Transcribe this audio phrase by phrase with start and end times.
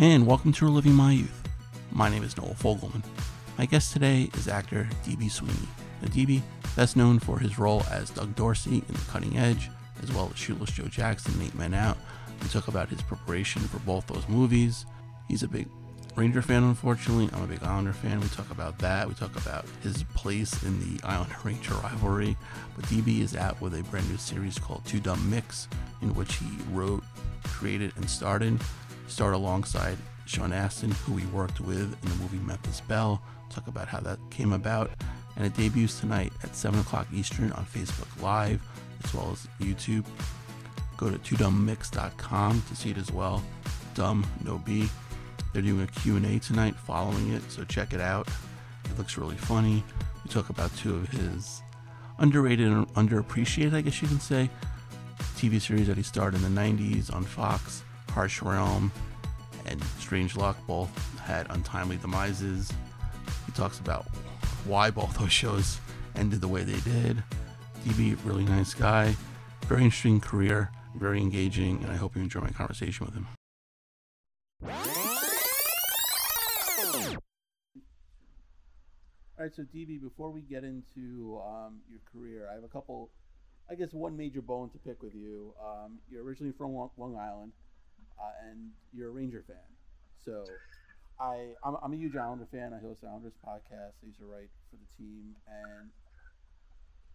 [0.00, 1.46] and welcome to Reliving My Youth.
[1.92, 3.02] My name is Noel Fogelman.
[3.58, 5.28] My guest today is actor D.B.
[5.28, 5.68] Sweeney.
[6.00, 6.42] Now, D.B.
[6.74, 9.68] best known for his role as Doug Dorsey in The Cutting Edge,
[10.02, 11.98] as well as Shoeless Joe Jackson in Eight Men Out.
[12.40, 14.86] We talk about his preparation for both those movies.
[15.28, 15.68] He's a big
[16.16, 17.28] Ranger fan, unfortunately.
[17.34, 18.20] I'm a big Islander fan.
[18.20, 19.06] We talk about that.
[19.06, 22.38] We talk about his place in the Islander Ranger rivalry.
[22.74, 25.68] But DB is out with a brand new series called Two Dum Micks,
[26.00, 27.04] in which he wrote,
[27.44, 28.58] created, and starred in.
[29.10, 33.20] Starred alongside Sean Astin, who he worked with in the movie Memphis Belle.
[33.50, 34.90] Talk about how that came about.
[35.36, 38.62] And it debuts tonight at 7 o'clock Eastern on Facebook Live,
[39.04, 40.06] as well as YouTube.
[40.96, 43.42] Go to twodummicks.com to see it as well.
[43.94, 44.88] Dumb, no B.
[45.52, 48.28] They're doing a Q&A tonight following it, so check it out.
[48.84, 49.82] It looks really funny.
[50.22, 51.62] We talk about two of his
[52.18, 54.48] underrated and underappreciated, I guess you can say,
[55.36, 58.92] TV series that he starred in the 90s on Fox, Harsh Realm
[59.66, 62.72] and Strange Luck both had untimely demises.
[63.46, 64.06] He talks about
[64.64, 65.80] why both those shows
[66.16, 67.22] ended the way they did.
[67.84, 69.16] DB, really nice guy,
[69.66, 73.26] very interesting career, very engaging, and I hope you enjoy my conversation with him.
[79.40, 83.08] All right, so DB, before we get into um, your career, I have a couple,
[83.70, 85.54] I guess, one major bone to pick with you.
[85.64, 87.52] Um, you're originally from Long Island,
[88.20, 89.56] uh, and you're a Ranger fan.
[90.24, 90.44] So,
[91.20, 92.72] I I'm, I'm, a huge Islander fan.
[92.72, 93.96] I host Islanders podcast.
[94.00, 95.88] I used to write for the team, and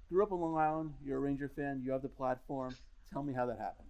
[0.10, 0.94] grew up on Long Island.
[1.02, 1.82] You're a Ranger fan.
[1.82, 2.78] You have the platform.
[3.14, 3.90] Tell me how that happened.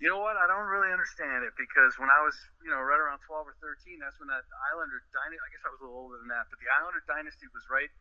[0.00, 0.40] You know what?
[0.40, 2.32] I don't really understand it because when I was,
[2.64, 5.70] you know, right around 12 or 13, that's when that Islander dynasty, I guess I
[5.76, 7.92] was a little older than that, but the Islander dynasty was right,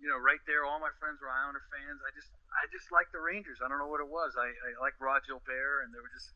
[0.00, 0.64] you know, right there.
[0.64, 2.00] All my friends were Islander fans.
[2.00, 3.60] I just, I just liked the Rangers.
[3.60, 4.32] I don't know what it was.
[4.40, 6.32] I, I like Rod Gilbert, and there were just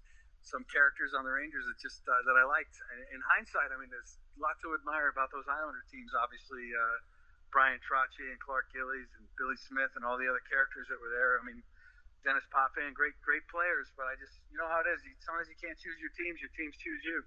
[0.49, 2.75] some characters on the Rangers that just, uh, that I liked.
[3.13, 6.11] In hindsight, I mean, there's a lot to admire about those Islander teams.
[6.17, 6.97] Obviously, uh,
[7.53, 11.13] Bryan Trottier and Clark Gillies and Billy Smith and all the other characters that were
[11.13, 11.41] there.
[11.41, 11.61] I mean,
[12.25, 15.01] Denis Potvin, great great players, but I just you know how it is.
[15.23, 17.19] Sometimes you can't choose your teams; your teams choose you.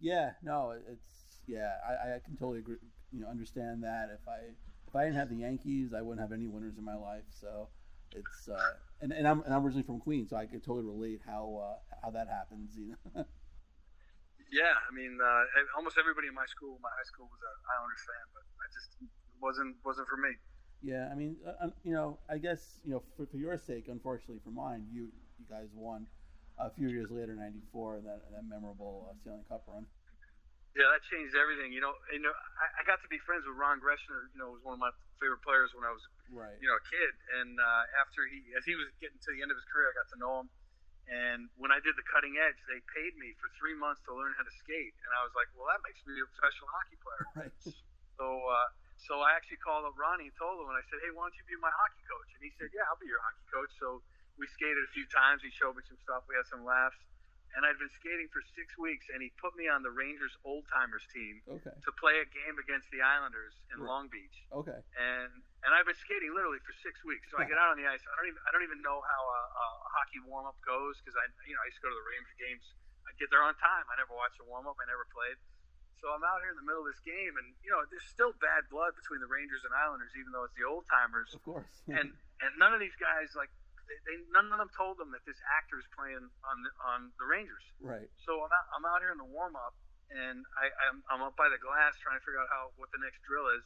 [0.00, 1.80] Yeah, no, it's yeah.
[1.82, 2.78] I, I can totally agree.
[3.10, 4.12] You know, understand that.
[4.12, 4.52] If I
[4.86, 7.24] if I didn't have the Yankees, I wouldn't have any winners in my life.
[7.32, 7.68] So
[8.14, 11.20] it's uh, and and I'm and I'm originally from Queens, so I could totally relate
[11.24, 12.76] how uh, how that happens.
[12.76, 13.24] You know.
[14.52, 15.42] yeah, I mean, uh,
[15.76, 18.90] almost everybody in my school, my high school, was an Islanders fan, but I just
[19.40, 20.36] wasn't wasn't for me.
[20.84, 24.44] Yeah, I mean, uh, you know, I guess you know, for, for your sake, unfortunately
[24.44, 25.08] for mine, you
[25.40, 26.04] you guys won
[26.60, 29.88] a few years later, '94, that that memorable uh, Stanley Cup run.
[30.74, 31.70] Yeah, that changed everything.
[31.70, 34.26] You know, you know, I, I got to be friends with Ron Greschner.
[34.34, 34.90] You know, was one of my
[35.22, 36.02] favorite players when I was,
[36.34, 36.58] right.
[36.58, 37.14] you know, a kid.
[37.38, 39.94] And uh, after he, as he was getting to the end of his career, I
[39.94, 40.46] got to know him.
[41.04, 44.32] And when I did the cutting edge, they paid me for three months to learn
[44.40, 44.96] how to skate.
[45.04, 47.24] And I was like, well, that makes me a professional hockey player.
[47.44, 47.52] Right.
[48.14, 48.68] So uh,
[49.04, 51.36] so I actually called up Ronnie and told him, and I said, hey, why don't
[51.36, 52.30] you be my hockey coach?
[52.38, 53.72] And he said, yeah, I'll be your hockey coach.
[53.76, 54.00] So
[54.38, 55.42] we skated a few times.
[55.42, 56.24] He showed me some stuff.
[56.30, 56.96] We had some laughs.
[57.54, 60.66] And I'd been skating for six weeks, and he put me on the Rangers old
[60.66, 61.70] timers team okay.
[61.70, 63.86] to play a game against the Islanders in right.
[63.86, 64.34] Long Beach.
[64.50, 64.74] Okay.
[64.98, 65.30] And
[65.62, 67.30] and I've been skating literally for six weeks.
[67.30, 68.02] So I get out on the ice.
[68.04, 71.14] I don't even I don't even know how a, a hockey warm up goes because
[71.14, 72.64] I you know I used to go to the Ranger games.
[73.06, 73.86] I get there on time.
[73.86, 74.74] I never watched a warm up.
[74.82, 75.38] I never played.
[76.04, 78.36] So I'm out here in the middle of this game, and you know, there's still
[78.36, 81.32] bad blood between the Rangers and Islanders, even though it's the old timers.
[81.32, 81.72] Of course.
[81.88, 82.12] and
[82.44, 83.48] and none of these guys like
[83.86, 86.98] they, they, none of them told them that this actor is playing on the, on
[87.20, 87.64] the Rangers.
[87.80, 88.08] Right.
[88.24, 89.76] So I'm out, I'm out here in the warm up,
[90.12, 93.00] and I I'm, I'm up by the glass trying to figure out how what the
[93.00, 93.64] next drill is,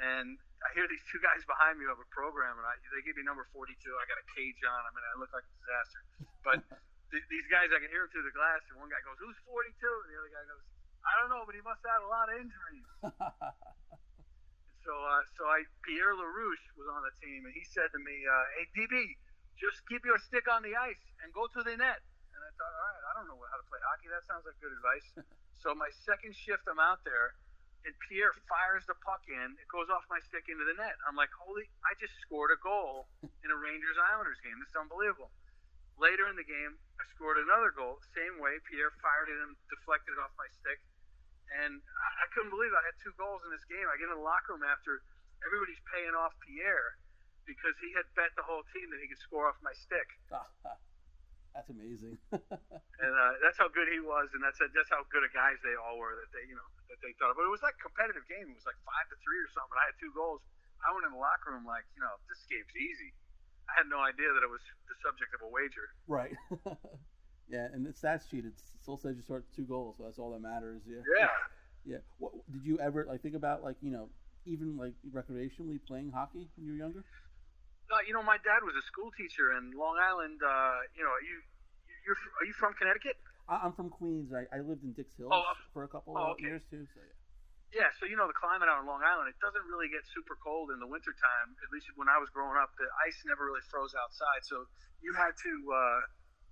[0.00, 3.16] and I hear these two guys behind me have a program, and I, they give
[3.16, 3.76] me number 42.
[3.76, 4.80] I got a cage on.
[4.84, 6.00] I mean, I look like a disaster.
[6.44, 6.58] But
[7.12, 9.36] th- these guys, I can hear them through the glass, and one guy goes, "Who's
[9.48, 10.64] 42?" and the other guy goes,
[11.06, 12.86] I don't know, but he must have had a lot of injuries.
[14.86, 18.26] so, uh, so I Pierre Larouche was on the team, and he said to me,
[18.26, 19.14] uh, "Hey, DB,
[19.56, 22.00] just keep your stick on the ice and go to the net."
[22.32, 24.08] And I thought, all right, I don't know how to play hockey.
[24.12, 25.08] That sounds like good advice.
[25.62, 27.36] so my second shift, I'm out there,
[27.88, 29.56] and Pierre fires the puck in.
[29.56, 30.96] It goes off my stick into the net.
[31.08, 31.68] I'm like, holy!
[31.82, 34.56] I just scored a goal in a Rangers Islanders game.
[34.60, 35.32] This is unbelievable.
[35.96, 37.96] Later in the game, I scored another goal.
[38.12, 40.76] Same way, Pierre fired it and deflected it off my stick
[41.62, 42.78] and I couldn't believe it.
[42.78, 43.86] I had two goals in this game.
[43.86, 45.02] I get in the locker room after
[45.46, 46.98] everybody's paying off Pierre
[47.46, 50.06] because he had bet the whole team that he could score off my stick.
[51.54, 52.20] that's amazing.
[52.34, 55.78] and uh, that's how good he was, and that's that's how good of guys they
[55.78, 57.38] all were that they you know that they thought.
[57.38, 58.50] But it was like a competitive game.
[58.50, 59.78] It was like five to three or something.
[59.78, 60.44] I had two goals.
[60.84, 63.14] I went in the locker room like you know this game's easy.
[63.66, 65.90] I had no idea that it was the subject of a wager.
[66.06, 66.36] Right.
[67.48, 70.32] Yeah, and the stats sheet it still says you scored two goals, so that's all
[70.32, 70.82] that matters.
[70.86, 71.02] Yeah.
[71.18, 71.28] Yeah.
[71.84, 71.98] Yeah.
[72.18, 74.08] What, did you ever like think about like you know
[74.44, 77.04] even like recreationally playing hockey when you were younger?
[77.86, 80.42] Uh, you know, my dad was a school teacher in Long Island.
[80.42, 81.38] Uh, you know, are you
[82.02, 83.18] you're are you from Connecticut?
[83.46, 84.34] I, am from Queens.
[84.34, 86.50] I, I lived in Dix Hills oh, for a couple oh, of okay.
[86.50, 86.82] years too.
[86.94, 87.14] So yeah.
[87.74, 90.38] Yeah, so you know the climate out in Long Island, it doesn't really get super
[90.38, 91.58] cold in the wintertime.
[91.60, 94.46] At least when I was growing up, the ice never really froze outside.
[94.46, 94.70] So
[95.02, 96.00] you had to, uh,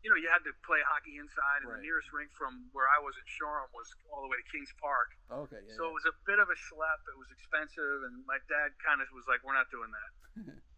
[0.03, 1.81] you know, you had to play hockey inside, and Right.
[1.81, 4.75] the nearest rink from where I was in Shoreham was all the way to Kings
[4.83, 5.17] Park.
[5.49, 5.63] Okay.
[5.65, 5.79] Yeah.
[5.79, 7.01] so it was a bit of a schlep.
[7.09, 10.11] It was expensive, and my dad kind of was like, "We're not doing that."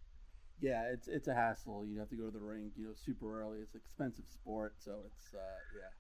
[0.61, 1.85] yeah, it's it's a hassle.
[1.85, 3.61] You have to go to the rink, you know, super early.
[3.61, 5.93] It's an expensive sport, so it's uh, yeah.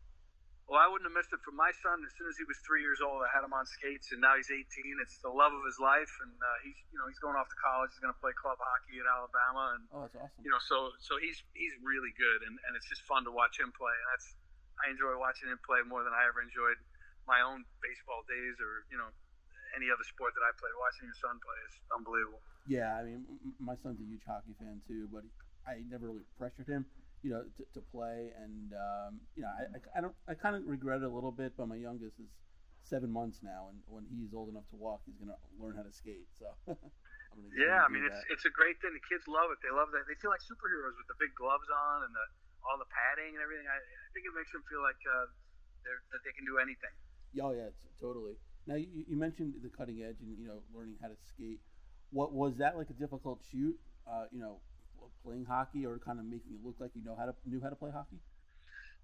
[0.66, 2.02] Well, I wouldn't have missed it for my son.
[2.02, 4.34] As soon as he was three years old, I had him on skates, and now
[4.34, 4.66] he's 18.
[4.98, 7.58] It's the love of his life, and uh, he's you know he's going off to
[7.62, 7.94] college.
[7.94, 10.42] He's going to play club hockey at Alabama, and Oh, that's awesome.
[10.42, 13.62] you know so so he's he's really good, and, and it's just fun to watch
[13.62, 13.94] him play.
[13.94, 14.34] And that's
[14.82, 16.76] I enjoy watching him play more than I ever enjoyed
[17.30, 19.08] my own baseball days or you know
[19.78, 20.74] any other sport that I played.
[20.82, 22.42] Watching your son play is unbelievable.
[22.66, 23.24] Yeah, I mean,
[23.58, 25.22] my son's a huge hockey fan too, but
[25.66, 26.86] I never really pressured him,
[27.22, 28.34] you know, to, to play.
[28.34, 31.30] And um, you know, I, I, I don't, I kind of regret it a little
[31.30, 31.54] bit.
[31.56, 32.30] But my youngest is
[32.82, 35.94] seven months now, and when he's old enough to walk, he's gonna learn how to
[35.94, 36.26] skate.
[36.34, 38.34] So, I'm gonna get him Yeah, I mean it's that.
[38.34, 38.94] it's a great thing.
[38.94, 39.62] The kids love it.
[39.62, 40.06] They love that.
[40.10, 42.26] They feel like superheroes with the big gloves on and the
[42.66, 43.66] all the padding and everything.
[43.66, 45.30] I, I think it makes them feel like uh,
[45.86, 46.94] they're, that they can do anything.
[47.38, 47.70] Oh yeah,
[48.02, 48.34] totally.
[48.66, 51.62] Now you, you mentioned the cutting edge and you know learning how to skate.
[52.10, 53.76] What was that like a difficult shoot?
[54.06, 54.60] Uh, you know,
[55.26, 57.70] playing hockey or kind of making it look like you know how to knew how
[57.70, 58.22] to play hockey?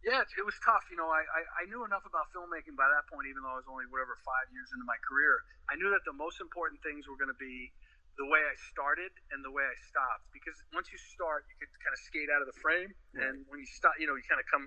[0.03, 0.83] Yeah, it, was tough.
[0.91, 3.63] You know, I, I, I knew enough about filmmaking by that point, even though I
[3.63, 5.47] was only whatever five years into my career.
[5.71, 7.71] I knew that the most important things were going to be
[8.19, 10.27] the way I started and the way I stopped.
[10.35, 13.63] Because once you start, you could kind of skate out of the frame, and when
[13.63, 14.67] you stop, you know, you kind of come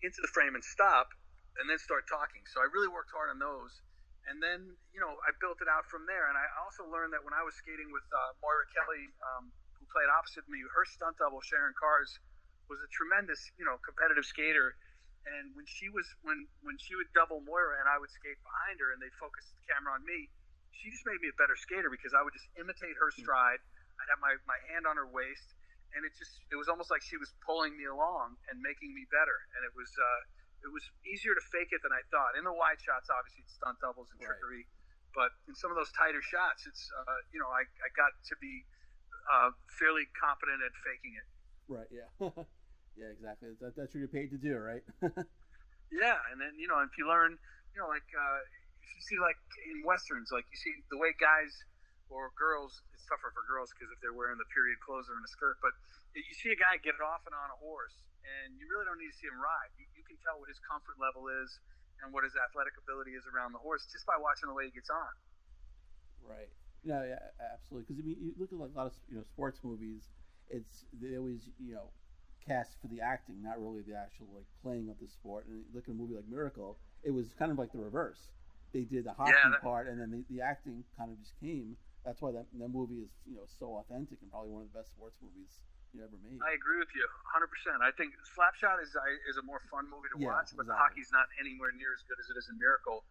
[0.00, 1.12] into the frame and stop,
[1.60, 2.40] and then start talking.
[2.48, 3.84] So I really worked hard on those.
[4.28, 6.28] And then, you know, I built it out from there.
[6.28, 9.84] And I also learned that when I was skating with uh, Moira Kelly, um, who
[9.88, 12.20] played opposite me, her stunt double, Sharon Cars,
[12.68, 14.76] was a tremendous, you know, competitive skater.
[15.26, 18.80] And when she was when when she would double Moira and I would skate behind
[18.80, 20.32] her and they focused the camera on me,
[20.72, 23.60] she just made me a better skater because I would just imitate her stride.
[24.00, 25.52] I'd have my, my hand on her waist
[25.94, 29.06] and it just it was almost like she was pulling me along and making me
[29.10, 29.36] better.
[29.58, 30.20] And it was uh,
[30.62, 32.36] it was easier to fake it than I thought.
[32.36, 34.36] In the wide shots, obviously it's stunt doubles and Right.
[34.36, 34.68] trickery,
[35.16, 38.34] but in some of those tighter shots, it's uh, you know I, I got to
[38.38, 38.64] be
[39.32, 41.26] uh, fairly competent at faking it.
[41.70, 41.90] Right.
[41.90, 42.08] Yeah.
[42.98, 43.10] yeah.
[43.14, 43.56] Exactly.
[43.60, 44.84] That, that's what you're paid to do, right?
[45.90, 47.34] Yeah, and then you know, if you learn,
[47.74, 49.34] you know, like uh, if you see like
[49.66, 51.50] in westerns, like you see the way guys
[52.06, 55.26] or girls, it's tougher for girls because if they're wearing the period clothes or in
[55.26, 55.74] a skirt, but
[56.14, 59.02] you see a guy get it off and on a horse, and you really don't
[59.02, 59.70] need to see him ride.
[59.74, 61.48] You can tell what his comfort level is
[62.02, 64.74] and what his athletic ability is around the horse just by watching the way he
[64.74, 65.12] gets on.
[66.18, 66.50] Right.
[66.82, 67.86] No, yeah, absolutely.
[67.86, 70.10] Because I mean, you look at like a lot of you know sports movies.
[70.48, 71.92] It's they always you know
[72.42, 75.46] cast for the acting, not really the actual like playing of the sport.
[75.46, 78.18] And you look at a movie like Miracle, it was kind of like the reverse.
[78.72, 81.76] They did the hockey that- part, and then the, the acting kind of just came.
[82.04, 84.78] That's why that, that movie is you know so authentic and probably one of the
[84.78, 85.60] best sports movies
[85.92, 86.38] you ever made.
[86.40, 87.04] I agree with you
[87.34, 87.82] 100%.
[87.82, 88.94] I think Slapshot is
[89.28, 90.78] is a more fun movie to Yeah, watch, but exactly.
[90.78, 93.04] hockey's not anywhere near as good as it is in Miracle.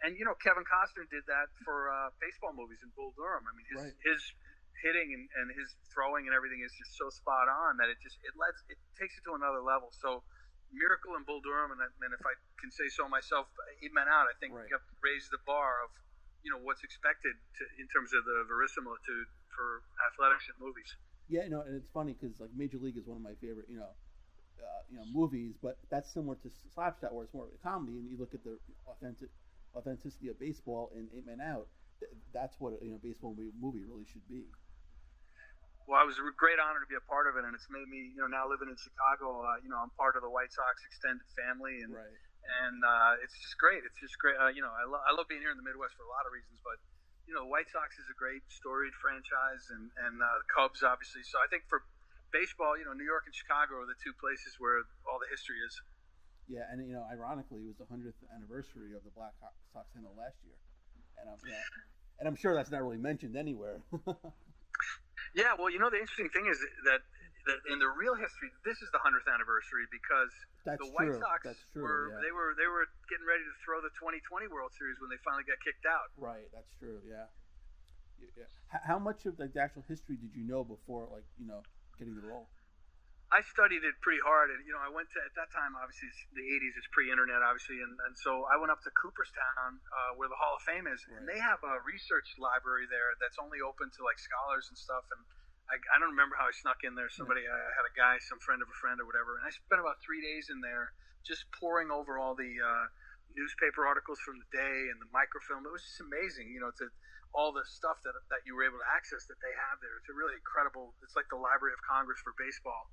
[0.00, 3.44] And you know, Kevin Costner did that for uh, baseball movies in Bull Durham.
[3.44, 3.96] I mean, his Right.
[4.06, 4.20] his
[4.80, 8.16] hitting and, and his throwing and everything is just so spot on that it just
[8.24, 9.92] it lets it takes it to another level.
[9.92, 10.24] So
[10.72, 14.30] Miracle and Bull Durham, and, and if I can say so myself, it even out,
[14.30, 14.70] I think Right.
[14.72, 15.90] have raised the bar of
[16.40, 20.88] you know what's expected to, in terms of the verisimilitude for athletics in movies.
[21.30, 23.78] Yeah, no, and it's funny because like Major League is one of my favorite, you
[23.78, 23.94] know,
[24.58, 27.98] uh, you know, movies, but that's similar to Slapshot, where it's more of a comedy,
[28.02, 28.58] and you look at the
[28.88, 29.30] authentic
[29.76, 31.68] authenticity of baseball in Eight Men Out.
[32.00, 34.50] th- That's what you know, baseball movie, movie really should be.
[35.86, 37.86] Well, it was a great honor to be a part of it, and it's made
[37.90, 39.42] me, you know, now living in Chicago.
[39.42, 42.14] Uh, you know, I'm part of the White Sox extended family, and Right.
[42.62, 43.82] and uh, it's just great.
[43.86, 44.38] It's just great.
[44.38, 46.26] Uh, you know, I, lo- I love being here in the Midwest for a lot
[46.26, 46.78] of reasons, but
[47.28, 51.22] you know, White Sox is a great storied franchise, and and uh, the Cubs obviously.
[51.24, 51.84] So I think for
[52.32, 55.58] baseball, you know, New York and Chicago are the two places where all the history
[55.62, 55.74] is.
[56.50, 60.14] Yeah, and you know, ironically, it was the hundredth anniversary of the Black Sox handle
[60.18, 60.58] last year,
[61.22, 61.62] and I'm yeah,
[62.18, 63.80] and I'm sure that's not really mentioned anywhere.
[65.34, 66.58] Yeah, well, you know, the interesting thing is
[66.90, 67.00] that,
[67.46, 70.32] that in the real history, this is the hundredth anniversary because
[70.64, 71.22] That's the White true.
[71.22, 72.20] Sox That's true, were yeah.
[72.24, 75.46] they were they were getting ready to throw the 2020 World Series when they finally
[75.46, 76.12] got kicked out.
[76.18, 77.00] right, that's true.
[77.06, 77.30] Yeah.
[78.36, 78.44] Yeah.
[78.68, 81.64] How much of like the actual history did you know before, like you know,
[81.96, 82.52] getting the role?
[83.30, 85.78] I studied it pretty hard, and you know, I went to at that time.
[85.78, 86.74] Obviously, it's the '80s.
[86.74, 90.58] is pre-internet, obviously, and, and so I went up to Cooperstown, uh, where the Hall
[90.58, 91.22] of Fame is, right.
[91.22, 95.06] and they have a research library there that's only open to like scholars and stuff.
[95.14, 95.22] And
[95.70, 97.08] I, I don't remember how I snuck in there.
[97.08, 99.78] Somebody, I had a guy, some friend of a friend or whatever, and I spent
[99.78, 102.86] about three days in there just poring over all the uh,
[103.38, 105.62] newspaper articles from the day and the microfilm.
[105.62, 106.90] It was just amazing, you know, to
[107.30, 109.94] all the stuff that that you were able to access that they have there.
[110.02, 110.98] It's a really incredible.
[111.06, 112.90] It's like the Library of Congress for baseball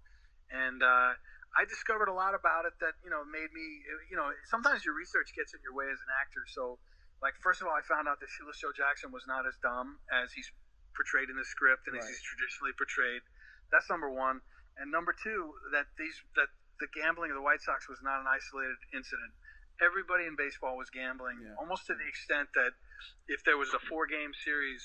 [0.52, 1.12] and uh,
[1.56, 3.66] I discovered a lot about it that you know made me
[4.12, 6.44] you know sometimes your research gets in your way as an actor.
[6.48, 6.80] So
[7.20, 10.00] like first of all, I found out that Shoeless Joe Jackson was not as dumb
[10.12, 10.48] as he's
[10.98, 12.02] portrayed in the script and right.
[12.02, 13.22] as he's traditionally portrayed.
[13.70, 14.42] That's number one.
[14.82, 16.50] And number two, that these that
[16.82, 19.34] the gambling of the White Sox was not an isolated incident.
[19.78, 21.54] Everybody in baseball was gambling, yeah.
[21.62, 22.74] almost to the extent that
[23.30, 24.82] if there was a four-game series,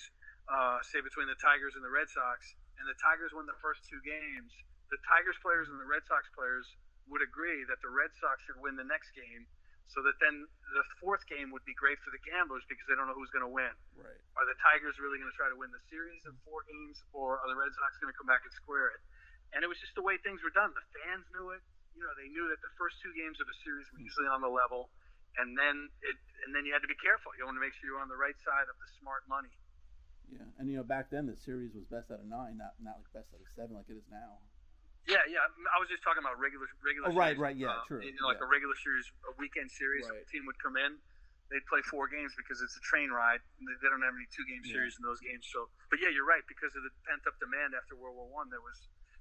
[0.52, 3.88] uh, say between the Tigers and the Red Sox, and the Tigers won the first
[3.88, 4.52] two games,
[4.92, 6.69] the Tigers players and the Red Sox players
[7.09, 9.49] would agree that the Red Sox should win the next game,
[9.93, 13.05] so that then the fourth game would be great for the gamblers because they don't
[13.09, 13.73] know who's going to win.
[13.93, 14.21] Right.
[14.41, 17.37] Are the Tigers really going to try to win the series in four games, or
[17.37, 19.01] are the Red Sox going to come back and square it?
[19.53, 20.73] And it was just the way things were done.
[20.73, 21.61] The fans knew it.
[21.93, 24.41] You know, they knew that the first two games of the series were usually on
[24.41, 24.89] the level,
[25.37, 26.17] and then it,
[26.49, 27.37] and then you had to be careful.
[27.37, 29.53] You want to make sure you're on the right side of the smart money.
[30.33, 33.05] Yeah, and you know, back then the series was best out of nine, not not
[33.05, 34.41] like best out of seven like it is now.
[35.11, 35.43] Yeah, yeah.
[35.75, 37.11] I was just talking about regular regular.
[37.11, 38.03] Oh, right, series, right, yeah, uh, true.
[38.03, 38.47] You know, like yeah.
[38.47, 40.07] a regular series, a weekend series.
[40.07, 40.23] Right.
[40.23, 41.03] A team would come in,
[41.53, 43.45] they'd play four games because it's a train ride.
[43.61, 45.01] They don't have any two game series yeah.
[45.01, 45.45] in those games.
[45.51, 46.43] So, but yeah, you're right.
[46.49, 48.79] Because of the pent up demand after World War One, there was.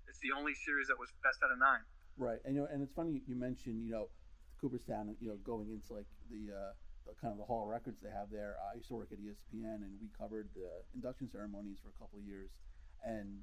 [0.10, 1.88] It's the only series that was best out of nine.
[2.20, 4.12] Right, and you know, and it's funny you mentioned you know
[4.60, 6.54] Cooperstown, you know, going into like the.
[6.54, 8.62] Uh, the, kind of the hall of records they have there.
[8.62, 12.22] I used to work at ESPN, and we covered the induction ceremonies for a couple
[12.22, 12.54] of years.
[13.02, 13.42] And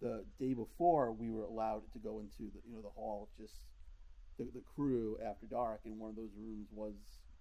[0.00, 3.54] the day before we were allowed to go into the you know the hall just
[4.38, 6.94] the, the crew after dark and one of those rooms was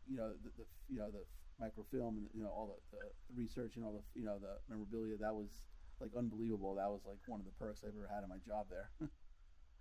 [0.07, 1.23] you know the, the you know the
[1.59, 3.03] microfilm and you know all the, the,
[3.35, 5.15] research and all the you know the memorabilia.
[5.19, 5.63] That was
[5.99, 6.75] like unbelievable.
[6.75, 8.91] That was like one of the perks i've ever had in my job there.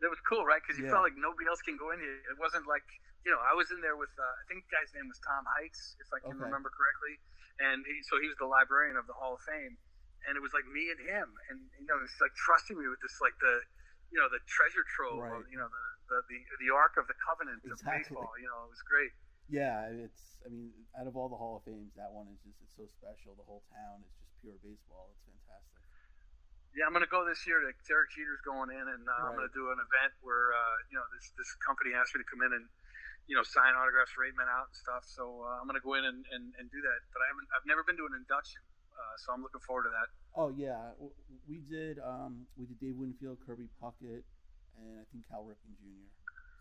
[0.03, 0.61] That was cool right?
[0.61, 0.93] Because you yeah.
[0.93, 2.19] felt like nobody else can go in here.
[2.29, 2.85] It wasn't like
[3.25, 5.49] you know i was in there with uh, i think the guy's name was Tom
[5.49, 6.45] Heitz if i can okay.
[6.45, 7.17] remember correctly.
[7.57, 9.79] And he, so he was the librarian of the hall of fame
[10.29, 13.01] and it was like me and him, and you know, it's like trusting me with
[13.05, 13.55] this like the,
[14.09, 15.37] you know, the treasure trove, right.
[15.37, 17.77] of, you know, the, the the the Ark of the Covenant exactly.
[17.77, 18.33] of baseball.
[18.41, 19.13] You know, it was great.
[19.49, 20.37] Yeah, it's.
[20.45, 22.85] I mean, out of all the Hall of Fames, that one is just it's so
[23.01, 23.33] special.
[23.33, 25.09] The whole town is just pure baseball.
[25.13, 25.81] It's fantastic.
[26.77, 27.65] Yeah, I'm gonna go this year.
[27.65, 29.25] To, Derek Jeter's going in, and uh, right.
[29.29, 32.29] I'm gonna do an event where uh, you know this this company asked me to
[32.29, 32.69] come in and
[33.25, 35.05] you know sign autographs for eight men out and stuff.
[35.09, 37.01] So uh, I'm gonna go in and, and, and do that.
[37.13, 37.49] But I haven't.
[37.57, 38.61] I've never been to an induction
[38.95, 40.09] uh, so I'm looking forward to that.
[40.39, 40.95] Oh yeah,
[41.47, 41.99] we did.
[41.99, 44.23] Um, we did Dave Winfield, Kirby Puckett,
[44.79, 46.07] and I think Cal Ripken Jr.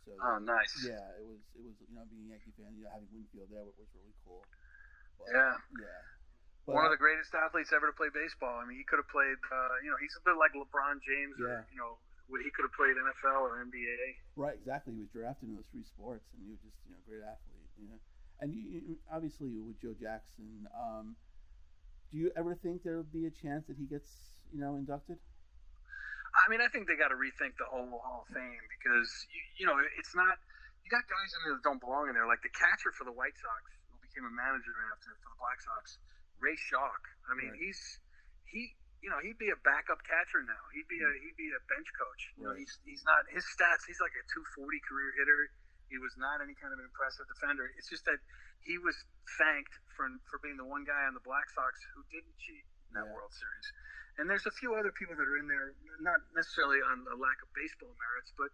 [0.06, 0.74] So oh, nice.
[0.84, 1.40] Yeah, it was.
[1.56, 1.75] It was.
[1.80, 4.44] You know, being a Yankee fan, you know, having Winfield there was really cool.
[5.16, 5.56] But, yeah.
[5.80, 6.02] Yeah.
[6.68, 8.56] But, One of the greatest athletes ever to play baseball.
[8.60, 9.40] I mean, he could have played.
[9.48, 11.63] Uh, you know, he's a bit like LeBron James, yeah.
[11.63, 12.00] or you know,
[12.40, 14.00] he could have played NFL or NBA.
[14.36, 14.56] Right.
[14.56, 14.96] Exactly.
[14.96, 17.24] He was drafted in those three sports, and he was just you know a great
[17.24, 17.68] athlete.
[17.80, 18.00] You know,
[18.44, 20.68] and you, you, obviously with Joe Jackson.
[20.75, 21.16] Um,
[22.13, 24.05] do you ever think there will be a chance that he gets,
[24.53, 25.17] you know, inducted?
[25.17, 29.41] I mean, I think they got to rethink the whole Hall of Fame because you,
[29.62, 30.38] you know it's not.
[30.86, 33.13] You got guys in there that don't belong in there, like the catcher for the
[33.13, 35.98] White Sox, who became a manager after for the Black Sox,
[36.38, 37.01] Ray Schalk.
[37.29, 37.62] I mean, right.
[37.62, 37.82] he's
[38.46, 40.63] he you know, he'd be a backup catcher now.
[40.72, 42.22] He'd be a he'd be a bench coach.
[42.38, 43.84] You know, he's he's not his stats.
[43.89, 45.41] He's like a 240 career hitter.
[45.94, 47.70] He was not any kind of an impressive defender.
[47.78, 48.18] It's just that
[48.66, 48.98] he was
[49.38, 52.98] thanked for for being the one guy on the Black Sox who didn't cheat in
[52.98, 53.14] that yeah.
[53.14, 53.68] World Series.
[54.18, 57.38] And there's a few other people that are in there, not necessarily on a lack
[57.46, 58.50] of baseball merits, but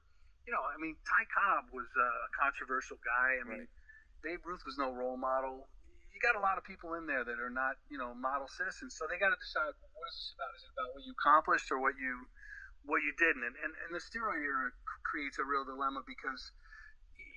[0.47, 3.37] you know, I mean, Ty Cobb was a controversial guy.
[3.37, 3.77] I mean, right.
[4.25, 5.67] Babe Ruth was no role model.
[6.09, 8.97] You got a lot of people in there that are not, you know, model citizens.
[8.97, 10.51] So they got to decide what is this about?
[10.57, 12.27] Is it about what you accomplished or what you
[12.83, 13.45] what you didn't?
[13.45, 14.73] And and, and the steroid era
[15.05, 16.51] creates a real dilemma because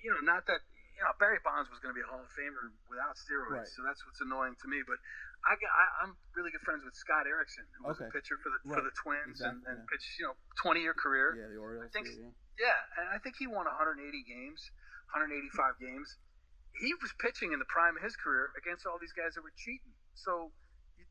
[0.02, 0.60] you know, not that
[0.98, 3.74] you know Barry Bonds was going to be a Hall of Famer without steroids, right.
[3.74, 4.82] so that's what's annoying to me.
[4.84, 4.98] But
[5.46, 8.06] I, I am really good friends with Scott Erickson, who was okay.
[8.06, 8.78] a pitcher for the right.
[8.78, 9.90] for the Twins exactly, and, and yeah.
[9.90, 11.34] pitched you know 20 year career.
[11.34, 11.86] Yeah, the Orioles.
[11.86, 12.70] I think, too, yeah.
[12.70, 14.60] yeah, and I think he won 180 games,
[15.10, 16.18] 185 games.
[16.78, 19.54] He was pitching in the prime of his career against all these guys that were
[19.60, 19.92] cheating.
[20.16, 20.54] So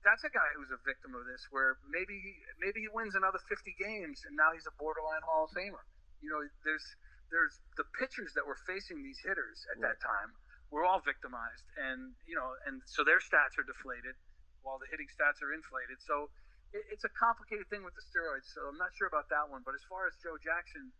[0.02, 3.38] that's a guy who's a victim of this, where maybe he maybe he wins another
[3.46, 5.86] 50 games and now he's a borderline Hall of Famer.
[6.22, 6.86] You know, there's
[7.32, 9.96] there's the pitchers that were facing these hitters at right.
[9.96, 10.36] that time
[10.70, 14.16] were all victimized, and you know, and so their stats are deflated,
[14.64, 16.00] while the hitting stats are inflated.
[16.04, 16.30] So
[16.72, 18.48] it, it's a complicated thing with the steroids.
[18.52, 19.64] So I'm not sure about that one.
[19.68, 20.92] But as far as Joe Jackson,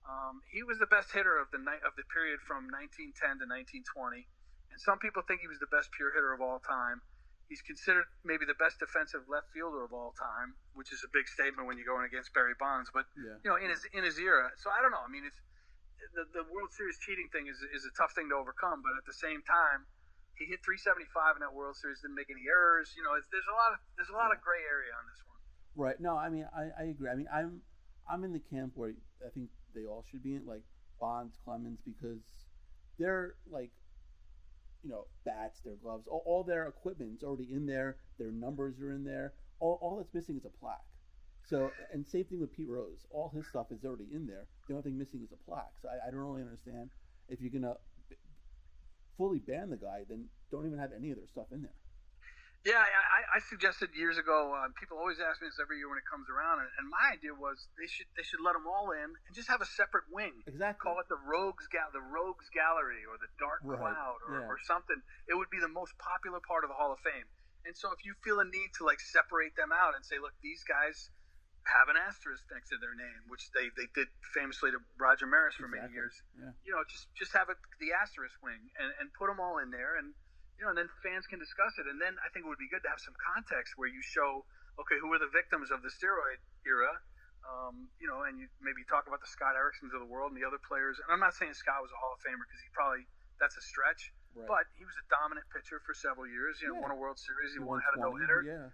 [0.00, 3.46] Um, he was the best hitter of the night of the period from 1910 to
[3.46, 4.24] 1920,
[4.72, 7.04] and some people think he was the best pure hitter of all time.
[7.52, 11.28] He's considered maybe the best defensive left fielder of all time, which is a big
[11.28, 12.88] statement when you're going against Barry Bonds.
[12.94, 13.36] But Yeah.
[13.44, 15.04] you know, in his in his era, so I don't know.
[15.04, 15.36] I mean, it's
[16.14, 19.06] the, the World Series cheating thing is is a tough thing to overcome, but at
[19.06, 19.86] the same time,
[20.40, 22.96] he hit 375 in that World Series, didn't make any errors.
[22.96, 25.20] You know, it's, there's a lot of there's a lot of gray area on this
[25.28, 25.40] one.
[25.76, 25.98] Right.
[26.00, 27.12] No, I mean, I, I agree.
[27.12, 27.60] I mean, I'm
[28.08, 30.64] I'm in the camp where I think they all should be in, like
[30.98, 32.24] Bonds, Clemens, because
[32.98, 33.70] they're like,
[34.82, 37.96] you know, bats, their gloves, all, all their equipment's already in there.
[38.18, 39.34] Their numbers are in there.
[39.60, 40.89] All, all that's missing is a plaque.
[41.50, 43.02] So, and same thing with Pete Rose.
[43.10, 44.46] All his stuff is already in there.
[44.70, 45.74] The only thing missing is a plaque.
[45.82, 46.94] So I, I don't really understand
[47.26, 47.74] if you're gonna
[48.08, 48.14] b-
[49.18, 51.74] fully ban the guy, then don't even have any of their stuff in there.
[52.62, 54.54] Yeah, I, I- suggested years ago.
[54.54, 57.16] Uh, people always ask me this every year when it comes around, and, and my
[57.16, 60.06] idea was they should they should let them all in and just have a separate
[60.12, 60.44] wing.
[60.46, 60.86] Exactly.
[60.86, 64.46] Call it the Rogues Ga- the Rogues Gallery or the Dark Right, Cloud or, yeah.
[64.46, 65.02] or something.
[65.26, 67.26] It would be the most popular part of the Hall of Fame.
[67.66, 70.36] And so if you feel a need to like separate them out and say, look,
[70.44, 71.10] these guys
[71.70, 75.54] have an asterisk next to their name, which they, they did famously to Roger Maris
[75.54, 76.12] for many years.
[76.34, 76.50] Yeah.
[76.66, 79.70] You know, just just have it the asterisk wing and, and put them all in
[79.70, 80.12] there and
[80.58, 81.88] you know, and then fans can discuss it.
[81.88, 84.44] And then I think it would be good to have some context where you show,
[84.76, 86.36] okay, who were the victims of the steroid
[86.68, 86.92] era,
[87.48, 90.36] um, you know, and you maybe talk about the Scott Ericksons of the world and
[90.36, 91.00] the other players.
[91.00, 93.08] And I'm not saying Scott was a Hall of Famer because he probably
[93.40, 94.44] that's a stretch, Right.
[94.44, 96.60] but he was a dominant pitcher for several years.
[96.60, 96.84] You know, Yeah.
[96.84, 98.40] won a World Series, he He won had a no 20, hitter.
[98.44, 98.68] Yeah.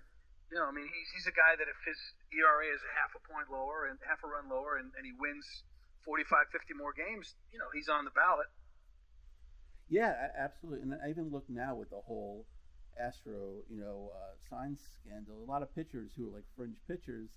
[0.50, 1.98] You know, I mean, he's, he's a guy that if his
[2.30, 5.10] ERA is a half a point lower and half a run lower, and, and he
[5.18, 5.66] wins
[6.06, 8.46] 45, 50 more games, you know, he's on the ballot.
[9.88, 10.82] Yeah, absolutely.
[10.82, 12.46] And I even look now with the whole
[12.98, 15.36] Astro, you know, uh, sign scandal.
[15.42, 17.28] A lot of pitchers who are like fringe pitchers,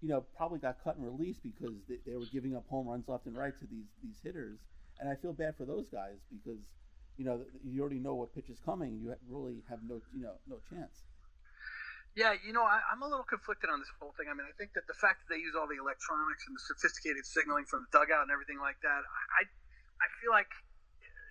[0.00, 3.06] you know, probably got cut and released because they, they were giving up home runs
[3.08, 4.58] left and right to these these hitters.
[4.98, 6.60] And I feel bad for those guys because,
[7.16, 9.00] you know, you already know what pitch is coming.
[9.02, 11.02] You really have no, you know, no chance.
[12.12, 14.28] Yeah, you know, I, I'm a little conflicted on this whole thing.
[14.28, 16.60] I mean, I think that the fact that they use all the electronics and the
[16.60, 19.00] sophisticated signaling from the dugout and everything like that,
[19.32, 19.48] I,
[19.96, 20.52] I feel like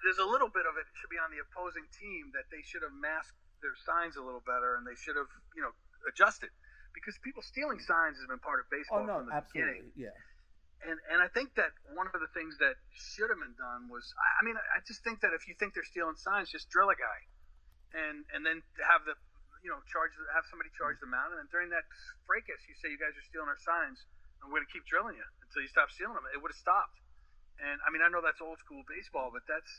[0.01, 2.81] there's a little bit of it should be on the opposing team that they should
[2.81, 5.69] have masked their signs a little better and they should have, you know,
[6.09, 6.49] adjusted
[6.97, 9.93] because people stealing signs has been part of baseball Oh no, from the beginning.
[9.93, 10.17] absolutely, yeah.
[10.81, 14.01] And and I think that one of the things that should have been done was,
[14.17, 16.89] I I mean, I just think that if you think they're stealing signs, just drill
[16.89, 17.19] a guy,
[17.93, 19.13] and and then have the,
[19.61, 21.85] you know, charge have somebody charge them out, and then during that
[22.25, 24.01] fracas, you say you guys are stealing our signs,
[24.41, 26.25] and we're gonna keep drilling you until you stop stealing them.
[26.33, 26.97] It would have stopped.
[27.61, 29.69] And I mean, I know that's old school baseball, but that's,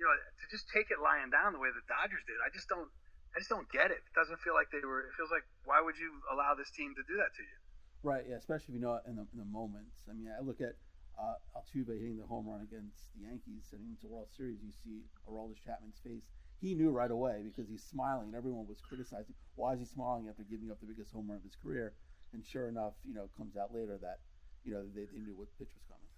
[0.00, 2.68] you know, to just take it lying down the way the Dodgers did, I just
[2.68, 2.88] don't.
[3.36, 4.00] I just don't get it.
[4.00, 5.04] It doesn't feel like they were.
[5.04, 7.56] It feels like why would you allow this team to do that to you?
[8.00, 10.08] Right, yeah, especially if you know it in the, in the moments.
[10.08, 10.80] I mean, I look at
[11.18, 14.62] uh, Altuve hitting the home run against the Yankees heading into World Series.
[14.62, 16.24] You see Aroldis Chapman's face.
[16.60, 19.34] He knew right away because he's smiling, and everyone was criticizing.
[19.54, 21.94] Why is he smiling after giving up the biggest home run of his career?
[22.34, 24.18] And sure enough, you know, it comes out later that
[24.66, 26.10] you know they, they knew what pitch was coming.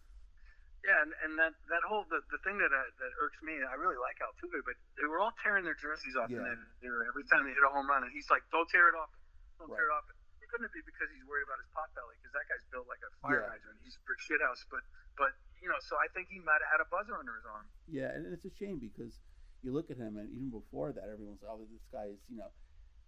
[0.80, 3.76] Yeah, and, and that that whole the, the thing that uh, that irks me, I
[3.76, 6.40] really like Altuve, but they were all tearing their jerseys off Yeah.
[6.40, 8.88] in that era every time they hit a home run, and he's like, "Don't tear
[8.88, 9.12] it off,
[9.60, 10.08] don't tear it off."
[10.40, 12.16] It couldn't it be because he's worried about his pot belly?
[12.16, 13.52] Because that guy's built like a fire Yeah.
[13.60, 13.76] hydrant.
[13.84, 14.64] He's a brick shithouse.
[14.72, 14.82] But
[15.20, 17.68] but you know, so I think he might have had a buzzer under his arm.
[17.84, 19.20] Yeah, and it's a shame because
[19.62, 22.38] you look at him, and even before that, everyone's like, "Oh, this guy is you
[22.38, 22.50] know."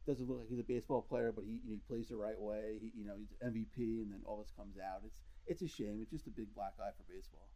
[0.02, 2.74] Doesn't look like he's a baseball player, but he, he plays the right way.
[2.82, 5.06] He, you know, he's MVP, and then all this comes out.
[5.06, 6.02] It's it's a shame.
[6.02, 7.46] It's just a big black eye for baseball.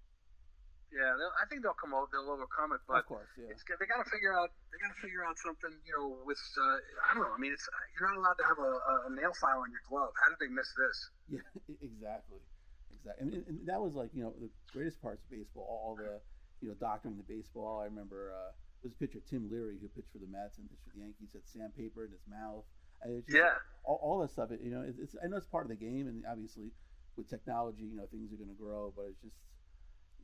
[0.94, 2.82] Yeah, I think they'll come out, they'll overcome it.
[2.86, 3.50] But of course, yeah.
[3.50, 3.66] it's.
[3.66, 4.54] They got to figure out.
[4.70, 5.74] They got to figure out something.
[5.82, 6.78] You know, with uh,
[7.10, 7.34] I don't know.
[7.34, 7.66] I mean, it's
[7.98, 8.72] you're not allowed to have a,
[9.10, 10.14] a nail file on your glove.
[10.14, 10.96] How did they miss this?
[11.26, 11.46] Yeah,
[11.90, 12.38] exactly,
[12.94, 13.18] exactly.
[13.18, 15.66] And, and that was like you know the greatest parts of baseball.
[15.66, 16.22] All the
[16.62, 17.82] you know doctoring the baseball.
[17.82, 18.54] I remember uh,
[18.86, 21.02] there was a pitcher Tim Leary who pitched for the Mets and pitched for the
[21.02, 22.62] Yankees had sandpaper in his mouth.
[23.02, 23.58] And it's just, Yeah.
[23.82, 24.54] all, all that stuff.
[24.54, 26.70] You know, it's, it's I know it's part of the game, and obviously
[27.18, 28.94] with technology, you know, things are going to grow.
[28.94, 29.34] But it's just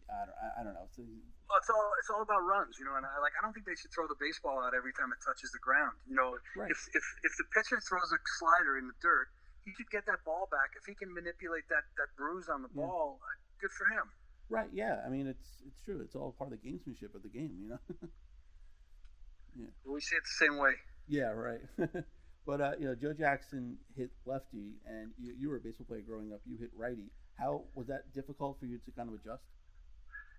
[0.07, 0.87] I don't I, I don't know.
[0.87, 2.95] It's, Well, it's all it's all about runs, you know.
[2.95, 5.19] And I like I don't think they should throw the baseball out every time it
[5.27, 5.99] touches the ground.
[6.07, 6.71] You know, Right.
[6.71, 9.27] if if if the pitcher throws a slider in the dirt,
[9.67, 10.73] he should get that ball back.
[10.79, 12.87] If he can manipulate that that bruise on the Yeah.
[12.87, 13.27] ball, uh,
[13.61, 14.07] good for him.
[14.49, 14.69] right?
[14.73, 15.01] Yeah.
[15.05, 16.01] I mean, it's it's true.
[16.01, 17.53] It's all part of the gamesmanship of the game.
[17.61, 17.81] You know.
[19.57, 20.73] We see it the same way.
[21.09, 21.61] Yeah, right.
[22.47, 26.03] but uh, you know, Joe Jackson hit lefty, and you, you were a baseball player
[26.03, 26.41] growing up.
[26.47, 27.11] You hit righty.
[27.39, 29.45] How was that difficult for you to kind of adjust?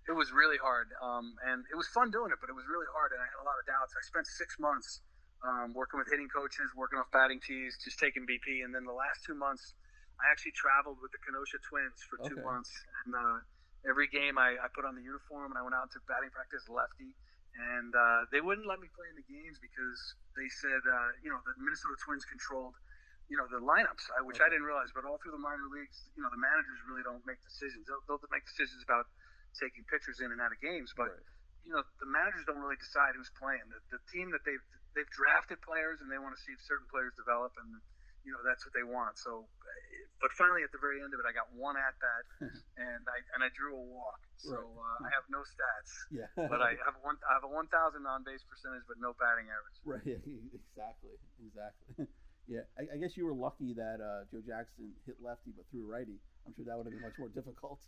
[0.08, 2.84] It was really hard, um, and it was fun doing it, but it was really
[2.92, 3.96] hard, and I had a lot of doubts.
[3.96, 5.00] I spent six months
[5.40, 8.92] um, working with hitting coaches, working off batting tees, just taking BP, and then the
[8.92, 9.72] last two months,
[10.20, 12.44] I actually traveled with the Kenosha Twins for two Okay.
[12.44, 12.68] months,
[13.04, 13.38] and uh,
[13.88, 16.68] every game I, I put on the uniform and I went out to batting practice
[16.68, 17.16] lefty.
[17.54, 19.98] And uh, they wouldn't let me play in the games because
[20.34, 22.74] they said, uh, you know, the Minnesota Twins controlled,
[23.30, 24.46] you know, the lineups, uh, which okay.
[24.46, 24.90] I didn't realize.
[24.90, 27.86] But all through the minor leagues, you know, the managers really don't make decisions.
[27.86, 29.06] They'll, they'll make decisions about
[29.54, 31.26] taking pitchers in and out of games, but right.
[31.62, 33.62] you know, the managers don't really decide who's playing.
[33.70, 34.62] The, the team that they've
[34.98, 37.82] they've drafted players and they want to see if certain players develop and
[38.24, 39.20] you know that's what they want.
[39.20, 39.44] So,
[40.18, 42.24] but finally at the very end of it, I got one at bat,
[42.80, 44.24] and I and I drew a walk.
[44.40, 45.04] So right.
[45.04, 45.92] uh, I have no stats.
[46.14, 46.30] Yeah.
[46.36, 47.16] but I have one.
[47.26, 47.70] I have a 1,000
[48.06, 49.78] on base percentage, but no batting average.
[49.84, 50.04] Right.
[50.04, 51.16] Exactly.
[51.40, 52.06] Exactly.
[52.48, 52.64] yeah.
[52.78, 56.18] I, I, guess you were lucky that uh, Joe Jackson hit lefty but threw righty.
[56.46, 57.80] I'm sure that would have been much more difficult.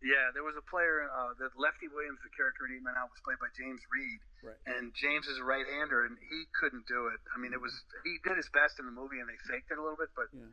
[0.00, 3.12] Yeah, there was a player, uh, that Lefty Williams, the character in Eight Men Out,
[3.12, 4.56] was played by James Read, right.
[4.64, 7.20] and James is a right-hander, and he couldn't do it.
[7.32, 9.76] I mean, it was he did his best in the movie, and they faked it
[9.76, 10.48] a little bit, but yeah.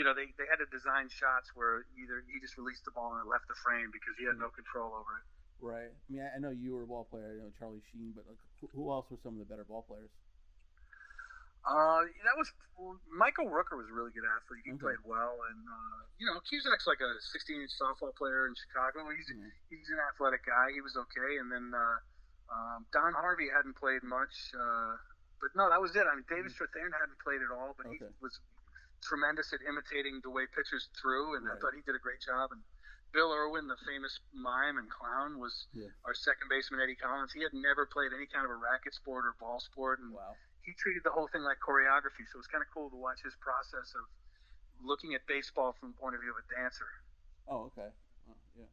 [0.00, 3.12] you know, they they had to design shots where either he just released the ball
[3.12, 5.26] and it left the frame because he had no control over it.
[5.60, 5.92] Right.
[5.92, 8.40] I mean, I know you were a ball player, you know Charlie Sheen, but like,
[8.72, 10.08] who else were some of the better ball players?
[11.66, 12.46] Uh, that was
[13.10, 14.62] Michael Rooker was a really good athlete.
[14.62, 14.94] He okay.
[14.94, 19.10] played well, and uh, you know Cusack's like a 16-inch softball player in Chicago.
[19.10, 19.50] He's mm-hmm.
[19.66, 20.70] he's an athletic guy.
[20.70, 21.98] He was okay, and then uh,
[22.52, 24.94] um, Don Harvey hadn't played much, uh,
[25.42, 26.06] but no, that was it.
[26.06, 26.60] I mean, David mm-hmm.
[26.60, 27.98] Strathairn hadn't played at all, but okay.
[27.98, 28.38] he was
[29.02, 31.56] tremendous at imitating the way pitchers threw, and right.
[31.56, 32.54] I thought he did a great job.
[32.54, 32.62] And
[33.10, 35.90] Bill Irwin, the famous mime and clown, was yeah.
[36.06, 37.34] our second baseman Eddie Collins.
[37.34, 40.36] He had never played any kind of a racket sport or ball sport, and wow
[40.66, 42.26] he treated the whole thing like choreography.
[42.26, 44.04] So it was kind of cool to watch his process of
[44.82, 46.90] looking at baseball from the point of view of a dancer.
[47.46, 47.94] Oh, okay.
[48.26, 48.66] Oh, yeah.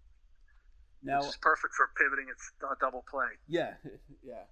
[1.05, 2.33] Now, Which is perfect for pivoting.
[2.33, 3.29] It's a double play.
[3.45, 3.77] Yeah,
[4.25, 4.49] yeah,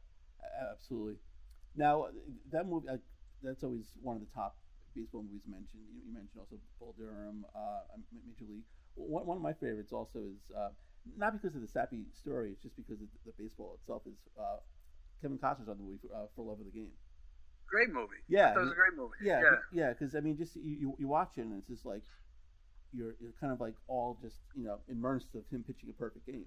[0.61, 1.17] absolutely.
[1.75, 2.13] Now
[2.51, 3.01] that movie, uh,
[3.41, 4.59] that's always one of the top
[4.93, 5.81] baseball movies mentioned.
[5.89, 8.67] You, you mentioned also Bull Durham, uh, Major League.
[8.95, 10.75] One, one of my favorites also is uh,
[11.17, 14.59] not because of the sappy story, it's just because the, the baseball itself is uh,
[15.23, 16.91] Kevin Costner's on the movie for, uh, for Love of the Game
[17.71, 18.21] great movie.
[18.27, 19.15] Yeah, it was a great movie.
[19.23, 19.41] Yeah,
[19.73, 22.03] yeah, because yeah, I mean, just you, you watch it and it's just like
[22.93, 26.27] you're you're kind of like all just you know immersed of him pitching a perfect
[26.27, 26.45] game.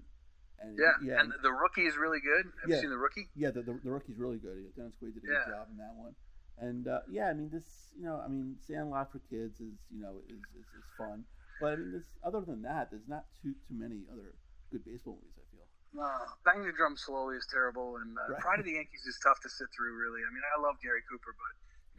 [0.59, 2.45] And, yeah, yeah, and the rookie is really good.
[2.61, 3.27] Have yeah, you seen the rookie?
[3.35, 4.55] Yeah, the, the, the rookie's really good.
[4.77, 5.43] Dennis Quaid did a yeah.
[5.43, 6.15] good job in that one.
[6.57, 9.99] And uh, yeah, I mean this, you know, I mean Sandlot for kids is you
[9.99, 11.25] know is, is, is fun,
[11.59, 14.35] but I mean this other than that, there's not too too many other
[14.71, 15.44] good baseball movies.
[15.95, 18.41] Uh, Bang the Drum Slowly is terrible, and uh, right.
[18.43, 19.95] Pride of the Yankees is tough to sit through.
[19.95, 21.53] Really, I mean, I love Gary Cooper, but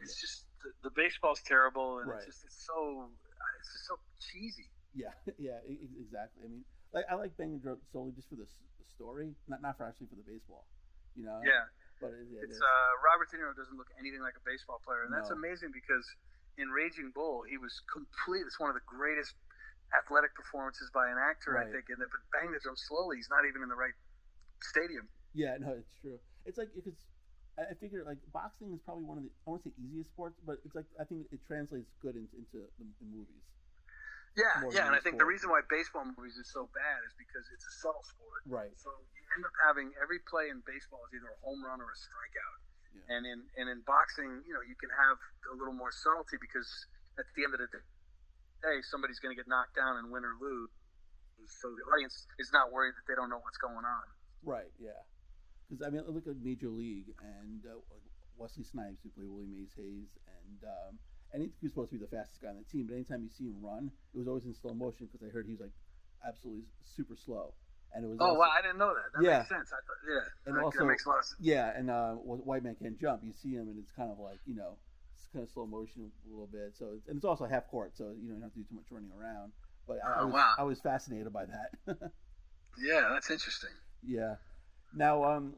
[0.05, 0.25] it's yeah.
[0.25, 2.21] just the, the, baseball's terrible, and right.
[2.21, 3.09] it's just it's so
[3.57, 4.69] it's just so cheesy.
[4.93, 6.45] Yeah, yeah, exactly.
[6.45, 9.65] I mean, like I like Bang the Drum Slowly just for the, the story, not
[9.65, 10.69] not for actually for the baseball.
[11.17, 11.41] You know.
[11.41, 11.65] Yeah.
[11.97, 15.09] But it, yeah, it's uh, Robert De Niro doesn't look anything like a baseball player,
[15.09, 16.05] and that's amazing because
[16.61, 18.45] in Raging Bull he was complete.
[18.45, 19.33] It's one of the greatest
[19.95, 21.67] athletic performances by an actor, right.
[21.67, 21.87] I think.
[21.87, 23.17] And but bang the drum slowly.
[23.17, 23.95] He's not even in the right
[24.59, 25.07] stadium.
[25.31, 26.19] Yeah, no, it's true.
[26.45, 26.97] It's like because
[27.57, 30.61] I figure like boxing is probably one of the I won't say easiest sports, but
[30.61, 33.45] it's like I think it translates good into, into the, the movies.
[34.37, 35.25] Yeah, yeah, and I think sport.
[35.25, 38.45] the reason why baseball movies is so bad is because it's a subtle sport.
[38.45, 38.69] Right.
[38.77, 41.89] So you end up having every play in baseball is either a home run or
[41.89, 42.57] a strikeout.
[42.93, 43.17] Yeah.
[43.17, 45.17] And in and in boxing, you know, you can have
[45.49, 46.69] a little more subtlety because
[47.17, 47.81] at the end of the day,
[48.63, 50.69] hey, somebody's going to get knocked down and win or lose.
[51.61, 54.05] So the audience is not worried that they don't know what's going on.
[54.43, 54.71] Right.
[54.79, 54.97] Yeah.
[55.69, 57.77] Because I mean, look at Major League and uh,
[58.37, 60.99] Wesley Snipes, who played Willie Mays Hayes, and um,
[61.33, 62.87] and he was supposed to be the fastest guy on the team.
[62.87, 65.45] But anytime you see him run, it was always in slow motion because I heard
[65.45, 65.75] he was like
[66.25, 66.63] absolutely
[66.95, 67.53] super slow.
[67.93, 69.11] And it was oh also, wow, I didn't know that.
[69.15, 69.37] That yeah.
[69.39, 69.71] makes sense.
[69.71, 71.39] I thought, yeah, and that, also that makes a lot of sense.
[71.39, 73.23] Yeah, and uh, White Man Can't Jump.
[73.23, 74.75] You see him, and it's kind of like you know
[75.33, 76.73] kind of slow motion a little bit.
[76.77, 78.65] So it's, and it's also half court, so you know you don't have to do
[78.69, 79.51] too much running around.
[79.87, 80.53] But I, I oh, was, wow.
[80.59, 81.71] I was fascinated by that.
[82.77, 83.69] yeah, that's interesting.
[84.05, 84.35] Yeah.
[84.93, 85.55] Now, um,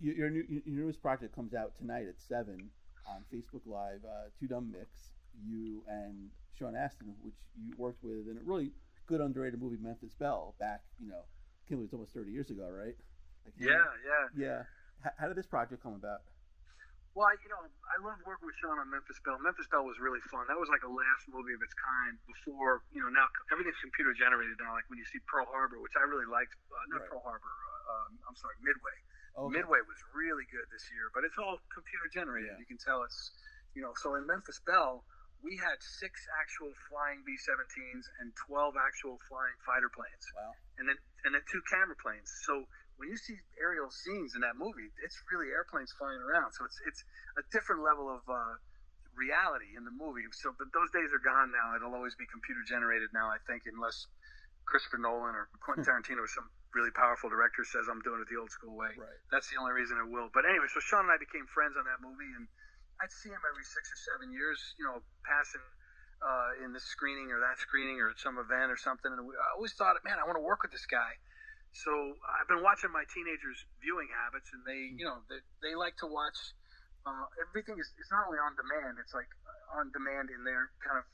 [0.00, 2.70] your, your, new, your newest project comes out tonight at seven
[3.06, 4.00] on Facebook Live.
[4.04, 5.10] Uh, Two Dum Micks,
[5.46, 8.72] you and Sean Astin, which you worked with in a really
[9.06, 11.22] good underrated movie, Memphis Belle, back you know,
[11.68, 12.96] can't believe it's almost thirty years ago, right?
[13.44, 14.62] Like, yeah, yeah, yeah.
[15.02, 16.20] How, how did this project come about?
[17.18, 19.42] Well, you know, I love working with Sean on Memphis Belle.
[19.42, 20.46] Memphis Belle was really fun.
[20.46, 24.14] That was like a last movie of its kind before, you know, now everything's computer
[24.14, 24.78] generated now.
[24.78, 27.10] Like when you see Pearl Harbor, which I really liked, uh, not right.
[27.10, 28.94] Pearl Harbor, uh, um, I'm sorry, Midway.
[29.34, 29.50] Okay.
[29.50, 32.54] Midway was really good this year, but it's all computer generated.
[32.54, 32.62] Yeah.
[32.62, 33.34] You can tell it's,
[33.74, 35.02] you know, so in Memphis Belle,
[35.42, 40.22] we had six actual flying B-17s and 12 actual flying fighter planes.
[40.38, 40.54] Wow.
[40.78, 42.30] And then and then two camera planes.
[42.46, 42.66] So
[42.98, 46.52] when you see aerial scenes in that movie, it's really airplanes flying around.
[46.52, 47.02] So it's it's
[47.38, 48.58] a different level of uh,
[49.14, 50.26] reality in the movie.
[50.34, 51.78] So, but those days are gone now.
[51.78, 54.10] It'll always be computer generated now, I think, unless
[54.66, 58.36] Christopher Nolan or Quentin Tarantino or some really powerful director says I'm doing it the
[58.36, 58.92] old school way.
[58.98, 59.20] Right.
[59.32, 60.28] That's the only reason I will.
[60.34, 62.44] But anyway, so Sean and I became friends on that movie, and
[63.00, 65.64] I'd see him every six or seven years, you know, passing
[66.20, 69.08] uh, in this screening or that screening or at some event or something.
[69.08, 71.16] And we, I always thought, man, I want to work with this guy.
[71.72, 71.92] So
[72.26, 76.08] I've been watching my teenagers' viewing habits, and they, you know, they, they like to
[76.08, 76.36] watch.
[77.06, 79.30] Uh, everything is it's not only on demand; it's like
[79.76, 81.06] on demand in their kind of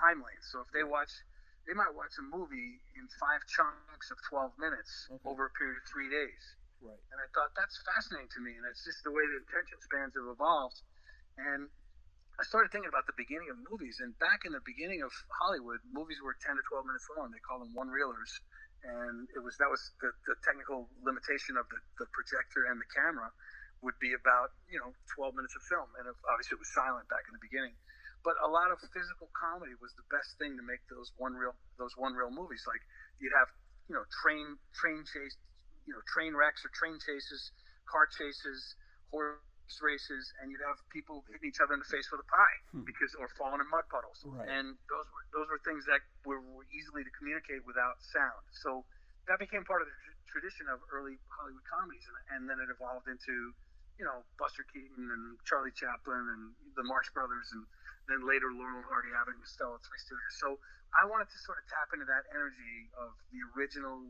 [0.00, 0.42] time lane.
[0.50, 1.12] So if they watch
[1.66, 5.26] they might watch a movie in five chunks of 12 minutes Okay.
[5.26, 6.42] over a period of three days.
[6.78, 7.02] Right.
[7.10, 10.14] And I thought that's fascinating to me, and it's just the way the attention spans
[10.14, 10.78] have evolved.
[11.36, 11.66] And
[12.38, 15.10] I started thinking about the beginning of movies, and back in the beginning of
[15.42, 17.34] Hollywood, movies were 10 to 12 minutes long.
[17.34, 18.30] They called them one reelers,
[18.86, 22.90] and it was that was the, the technical limitation of the, the projector and the
[22.94, 23.28] camera
[23.82, 27.26] would be about you know 12 minutes of film, and obviously it was silent back
[27.26, 27.74] in the beginning
[28.26, 31.54] but a lot of physical comedy was the best thing to make those one reel
[31.78, 32.66] those one reel movies.
[32.66, 32.82] Like
[33.22, 33.46] you'd have
[33.86, 35.38] you know train train chase,
[35.86, 37.54] you know train wrecks or train chases,
[37.86, 38.74] car chases,
[39.14, 39.38] horse
[39.82, 42.84] races, and you'd have people hitting each other in the face with a pie Hmm.
[42.86, 44.22] because or falling in mud puddles.
[44.24, 44.48] Right.
[44.48, 48.42] And those were those were things that were, were easily to communicate without sound.
[48.62, 48.84] So
[49.26, 52.70] that became part of the tr- tradition of early Hollywood comedies, and, and then it
[52.70, 53.52] evolved into
[53.98, 56.42] you know Buster Keaton and Charlie Chaplin and
[56.76, 57.64] the Marx Brothers and
[58.06, 60.38] then later Laurel and Hardy Abbott and Costello Three Stooges.
[60.38, 60.60] So
[60.94, 64.06] I wanted to sort of tap into that energy of the original,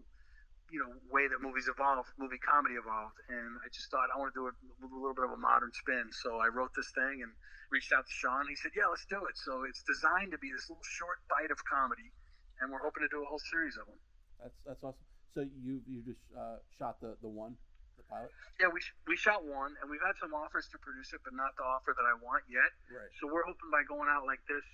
[0.71, 4.35] you know, way that movies evolved, movie comedy evolved, and I just thought I want
[4.35, 6.11] to do it with a little bit of a modern spin.
[6.11, 7.31] So I wrote this thing and
[7.71, 8.47] reached out to Sean.
[8.51, 11.51] He said, "Yeah, let's do it." So it's designed to be this little short bite
[11.55, 12.11] of comedy,
[12.61, 14.01] and we're hoping to do a whole series of them.
[14.43, 15.07] That's that's awesome.
[15.35, 17.55] So you you just uh, shot the the one,
[17.97, 18.33] the pilot.
[18.59, 21.35] Yeah, we sh- we shot one, and we've had some offers to produce it, but
[21.35, 22.71] not the offer that I want yet.
[22.91, 23.11] Right.
[23.21, 24.65] So we're hoping by going out like this,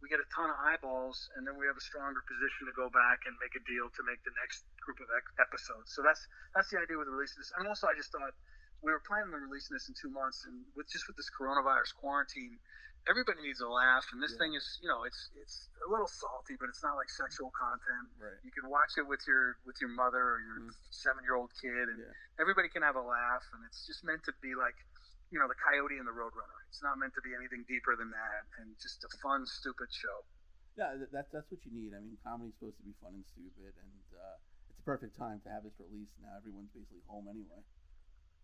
[0.00, 2.86] we get a ton of eyeballs, and then we have a stronger position to go
[2.90, 5.08] back and make a deal to make the next group of
[5.42, 5.90] episodes.
[5.94, 6.22] So that's
[6.54, 7.50] that's the idea with releasing this.
[7.58, 8.30] And also, I just thought
[8.82, 11.98] we were planning on releasing this in two months, and with just with this coronavirus
[11.98, 12.62] quarantine,
[13.10, 14.46] everybody needs a laugh, and this Yeah.
[14.46, 18.06] thing is, you know, it's it's a little salty, but it's not like sexual content.
[18.22, 18.38] Right.
[18.46, 20.74] You can watch it with your with your mother or your Mhm.
[20.94, 22.12] seven year old kid, and Yeah.
[22.38, 24.78] everybody can have a laugh, and it's just meant to be like,
[25.30, 26.58] you know, the Coyote and the Roadrunner.
[26.72, 30.24] It's not meant to be anything deeper than that, and just a fun, stupid show.
[30.76, 31.92] Yeah, that's that's what you need.
[31.92, 34.36] I mean, comedy's supposed to be fun and stupid, and uh,
[34.70, 36.14] it's a perfect time to have this released.
[36.22, 37.60] Now everyone's basically home anyway.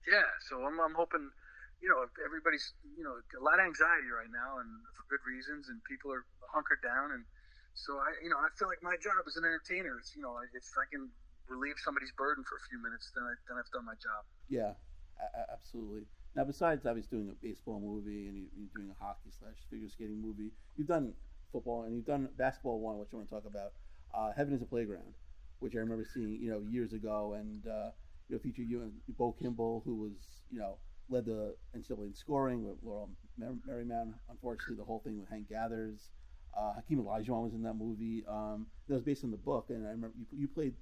[0.04, 1.32] Yeah, so I'm, I'm hoping,
[1.80, 5.72] you know, everybody's, you know, a lot of anxiety right now, and for good reasons,
[5.72, 7.24] and people are hunkered down, and
[7.72, 10.36] so I, you know, I feel like my job as an entertainer is, you know,
[10.42, 11.08] if I can
[11.48, 14.22] relieve somebody's burden for a few minutes, then I, then I've done my job.
[14.52, 14.76] Yeah,
[15.48, 16.04] absolutely.
[16.36, 19.88] Now, besides obviously doing a baseball movie and you, you're doing a hockey slash figure
[19.88, 21.14] skating movie, you've done
[21.52, 23.72] football and you've done basketball one, which I want to talk about.
[24.12, 25.14] Uh, Heaven is a Playground,
[25.60, 27.90] which I remember seeing, you know, years ago, and uh,
[28.28, 32.14] you know, featured you and Bo Kimble, who was, you know, led the NCAA in
[32.14, 34.14] scoring with Loyola Mar- Marymount.
[34.30, 36.10] Unfortunately, the whole thing with Hank Gathers.
[36.56, 38.24] Uh, Hakeem Olajuwon was in that movie.
[38.28, 40.74] Um, that was based on the book, and I remember you, you played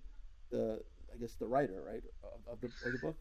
[0.51, 0.81] the,
[1.13, 3.17] I guess, the writer, right, of, of the of the book.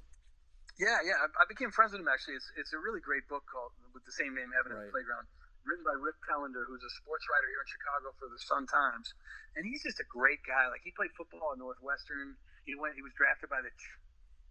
[0.82, 1.22] Yeah, yeah.
[1.22, 2.42] I, I became friends with him actually.
[2.42, 4.82] It's it's a really great book called with the same name, Heaven Right.
[4.82, 5.30] and the Playground,
[5.62, 9.14] written by Rick Telander, who's a sports writer here in Chicago for the Sun Times,
[9.54, 10.66] and he's just a great guy.
[10.74, 12.34] Like he played football at Northwestern.
[12.66, 12.98] He went.
[12.98, 13.70] He was drafted by the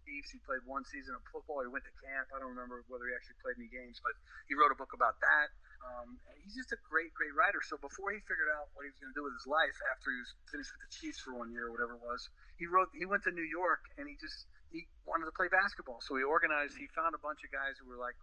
[0.07, 0.31] Chiefs.
[0.31, 1.67] He played one season of football.
[1.67, 2.31] He went to camp.
[2.31, 4.15] I don't remember whether he actually played any games, but
[4.47, 5.51] he wrote a book about that.
[5.83, 7.59] Um, he's just a great, great writer.
[7.63, 10.11] So before he figured out what he was going to do with his life after
[10.15, 12.23] he was finished with the Chiefs for one year or whatever it was,
[12.55, 12.87] he wrote.
[12.95, 15.99] He went to New York and he just he wanted to play basketball.
[16.01, 16.79] So he organized.
[16.79, 18.15] He found a bunch of guys who were like,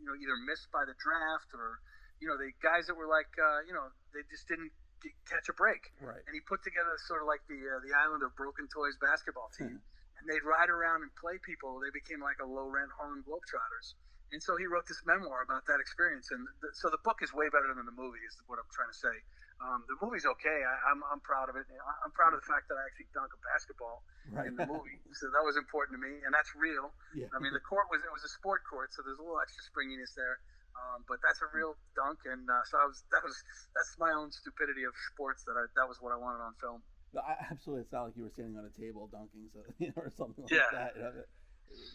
[0.00, 1.80] you know, either missed by the draft or,
[2.20, 4.72] you know, the guys that were like, uh, you know, they just didn't
[5.04, 5.92] get, catch a break.
[6.00, 6.20] Right.
[6.24, 9.52] And he put together sort of like the uh, the island of broken toys basketball
[9.52, 9.80] team.
[10.16, 11.76] And they'd ride around and play people.
[11.76, 14.00] They became like a low rent Harlem Globetrotters.
[14.32, 16.32] And so he wrote this memoir about that experience.
[16.32, 16.40] And
[16.72, 19.16] so the book is way better than the movie, is what I'm trying to say.
[19.56, 20.58] Um, the movie's okay.
[20.68, 21.64] I, I'm, I'm proud of it.
[22.04, 24.50] I'm proud of the fact that I actually dunk a basketball Right.
[24.50, 24.98] in the movie.
[25.22, 26.90] so that was important to me, and that's real.
[27.14, 27.30] yeah.
[27.32, 29.62] I mean, the court was it was a sport court, so there's a little extra
[29.64, 30.42] springiness there.
[30.76, 33.32] Um, but that's a real dunk, and uh, so I was that was
[33.72, 36.82] that's my own stupidity of sports that I that was what I wanted on film.
[37.16, 37.88] No, I, absolutely.
[37.88, 40.44] It's not like you were standing on a table dunking, so you know, or something
[40.44, 40.68] like Yeah.
[40.74, 40.92] that.
[40.98, 41.30] You know, that-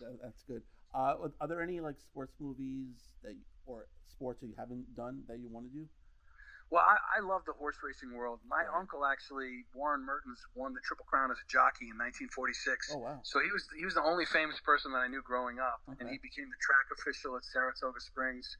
[0.01, 0.63] that- that's good.
[0.95, 5.23] Uh, are there any like sports movies that you, or sports that you haven't done
[5.29, 5.85] that you want to do?
[6.71, 8.39] Well, I, I love the horse racing world.
[8.47, 8.79] My Right.
[8.79, 12.95] uncle actually, Warren Mehrtens, won the Triple Crown as a jockey in 1946.
[12.95, 13.19] Oh wow.
[13.27, 16.07] So he was he was the only famous person that I knew growing up, and
[16.07, 18.55] he became the track official at Saratoga Springs.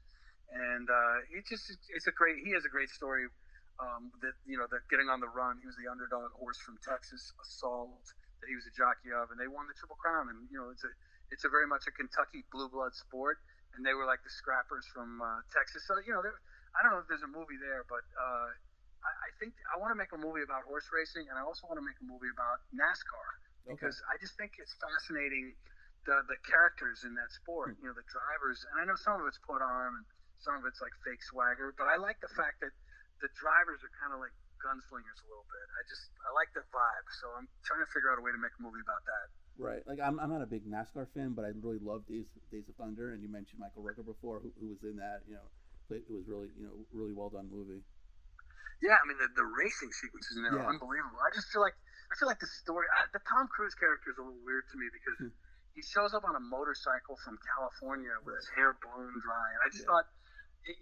[0.52, 3.26] And uh, he just it's a great he has a great story
[3.80, 6.76] Um, that you know, that getting on the run, he was the underdog horse from
[6.84, 8.04] Texas, Assault,
[8.44, 10.28] that he was a jockey of, and they won the Triple Crown.
[10.28, 10.92] And you know, it's a
[11.32, 13.40] it's a very much a Kentucky blue blood sport,
[13.74, 15.88] and they were like the scrappers from uh, Texas.
[15.88, 16.20] So you know,
[16.72, 18.48] I don't know if there's a movie there, but uh,
[19.04, 21.68] I, I think I want to make a movie about horse racing, and I also
[21.68, 23.28] want to make a movie about NASCAR
[23.68, 24.12] because okay.
[24.12, 25.54] I just think it's fascinating
[26.08, 27.76] the the characters in that sport.
[27.76, 27.80] Hmm.
[27.82, 30.06] You know, the drivers, and I know some of it's put on, and
[30.40, 32.74] some of it's like fake swagger, but I like the fact that
[33.22, 35.66] the drivers are kind of like gunslingers a little bit.
[35.74, 38.40] I just I like the vibe, so I'm trying to figure out a way to
[38.40, 39.26] make a movie about that.
[39.58, 39.82] Right.
[39.86, 42.74] Like I'm, I'm not a big NASCAR fan, but I really love Days Days of
[42.78, 45.22] Thunder, and you mentioned Michael Rooker before, who, who was in that.
[45.28, 45.46] You know,
[45.92, 47.84] it was really you know really well done movie.
[48.82, 50.66] Yeah, I mean the, the racing sequences in there yeah.
[50.66, 51.20] are unbelievable.
[51.22, 51.76] I just feel like
[52.10, 54.76] I feel like the story, I, the Tom Cruise character is a little weird to
[54.76, 55.32] me because hmm.
[55.72, 59.68] he shows up on a motorcycle from California with his hair blown dry, and I
[59.72, 59.96] just yeah.
[59.96, 60.06] thought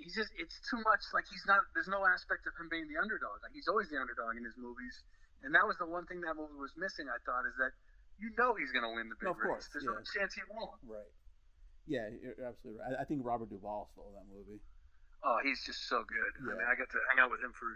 [0.00, 1.02] he's just it's too much.
[1.12, 1.62] Like he's not.
[1.76, 3.40] There's no aspect of him being the underdog.
[3.46, 4.96] Like he's always the underdog in his movies,
[5.44, 7.08] and that was the one thing that movie was missing.
[7.08, 7.72] I thought is that
[8.20, 9.64] you know he's going to win the big no, of race.
[9.64, 9.96] Course, There's yeah.
[9.96, 10.76] no chance he won't.
[10.84, 11.12] Right.
[11.88, 13.00] Yeah, you're absolutely right.
[13.00, 14.60] I, I think Robert Duvall stole that movie.
[15.22, 16.32] Oh, he's just so good.
[16.40, 16.52] Yeah.
[16.52, 17.68] I mean, I got to hang out with him for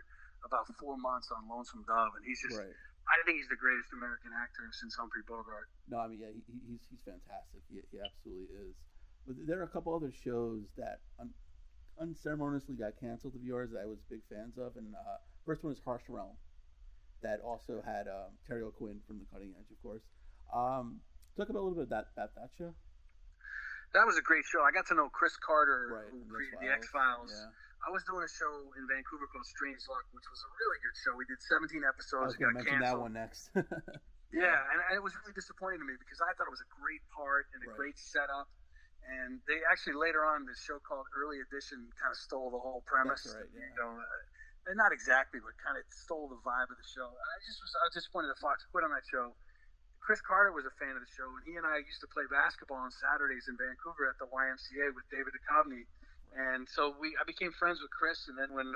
[0.44, 2.56] about four months on Lonesome Dove, and he's just.
[2.56, 2.72] Right.
[3.04, 5.68] I think he's the greatest American actor since Humphrey Bogart.
[5.92, 7.60] No, I mean, yeah, he, he's he's fantastic.
[7.68, 8.72] He, he absolutely is.
[9.28, 11.36] But there are a couple other shows that un-
[12.00, 15.72] unceremoniously got canceled of yours that I was big fans of, and uh, first one
[15.72, 16.32] is Harsh Realm,
[17.22, 20.02] that also had um, Terry O'Quinn from The Cutting Edge, of course.
[20.48, 21.00] Um,
[21.36, 22.74] talk about a little bit about that, that show.
[23.94, 24.58] That was a great show.
[24.66, 27.30] I got to know Chris Carter, right, who created the X Files.
[27.30, 27.54] Yeah.
[27.86, 30.96] I was doing a show in Vancouver called Strange Luck, which was a really good
[31.04, 31.12] show.
[31.14, 32.26] We did 17 episodes.
[32.26, 32.90] I was going to mention canceled.
[32.90, 33.52] that one next.
[34.32, 36.72] yeah, and, and, it was really disappointing to me because I thought it was a
[36.80, 37.92] great part and a right.
[37.92, 38.48] great setup.
[39.04, 42.80] And they actually later on, this show called Early Edition kind of stole the whole
[42.88, 43.28] premise.
[43.28, 43.52] Right.
[43.52, 43.68] Yeah.
[43.68, 47.04] You know, uh, and not exactly, but kind of stole the vibe of the show.
[47.04, 49.36] I just was I was disappointed that Fox quit on that show
[50.04, 52.28] Chris Carter was a fan of the show, and he and I used to play
[52.28, 55.88] basketball on Saturdays in Vancouver at the YMCA with David Duchovny.
[56.36, 58.68] And so we, I became friends with Chris, and then when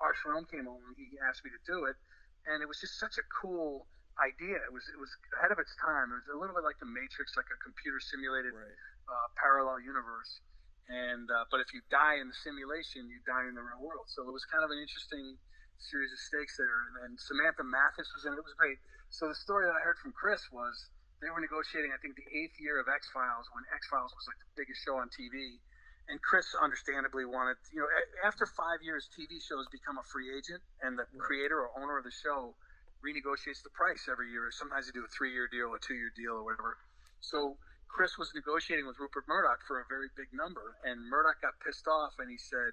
[0.00, 2.00] Harsh Realm came on, he asked me to do it,
[2.48, 3.84] and it was just such a cool
[4.16, 4.56] idea.
[4.64, 6.16] It was it was ahead of its time.
[6.16, 8.80] It was a little bit like the Matrix, like a computer simulated right.
[9.04, 10.40] uh, parallel universe.
[10.88, 14.08] And uh, but if you die in the simulation, you die in the real world.
[14.08, 15.36] So it was kind of an interesting
[15.76, 16.88] series of stakes there.
[16.88, 18.40] And, and Samantha Mathis was in it.
[18.40, 18.80] It was great.
[19.10, 20.88] So the story that I heard from Chris was
[21.20, 24.24] they were negotiating, I think, the eighth year of X Files when X Files was
[24.30, 25.60] like the biggest show on TV.
[26.08, 27.90] And Chris understandably wanted, you know,
[28.24, 32.04] after five years, TV shows become a free agent, and the creator or owner of
[32.08, 32.56] the show
[33.04, 34.50] renegotiates the price every year.
[34.50, 36.78] Sometimes they do a three year deal, a two year deal, or whatever.
[37.20, 41.58] So Chris was negotiating with Rupert Murdoch for a very big number, and Murdoch got
[41.60, 42.72] pissed off and he said,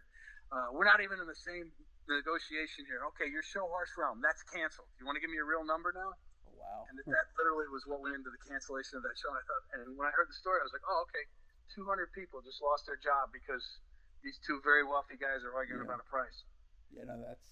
[0.54, 1.74] uh, We're not even in the same
[2.08, 3.04] negotiation here.
[3.14, 4.88] Okay, your show Harsh Realm, that's canceled.
[4.98, 6.16] You want to give me a real number now?
[6.58, 6.90] Wow.
[6.90, 9.30] And that literally was what went into the cancellation of that show.
[9.30, 11.24] And I thought, and when I heard the story, I was like, oh, okay,
[11.78, 13.64] 200 people just lost their job because
[14.26, 15.90] these two very wealthy guys are arguing yeah.
[15.94, 16.44] about a price.
[16.90, 17.48] Yeah, no, that's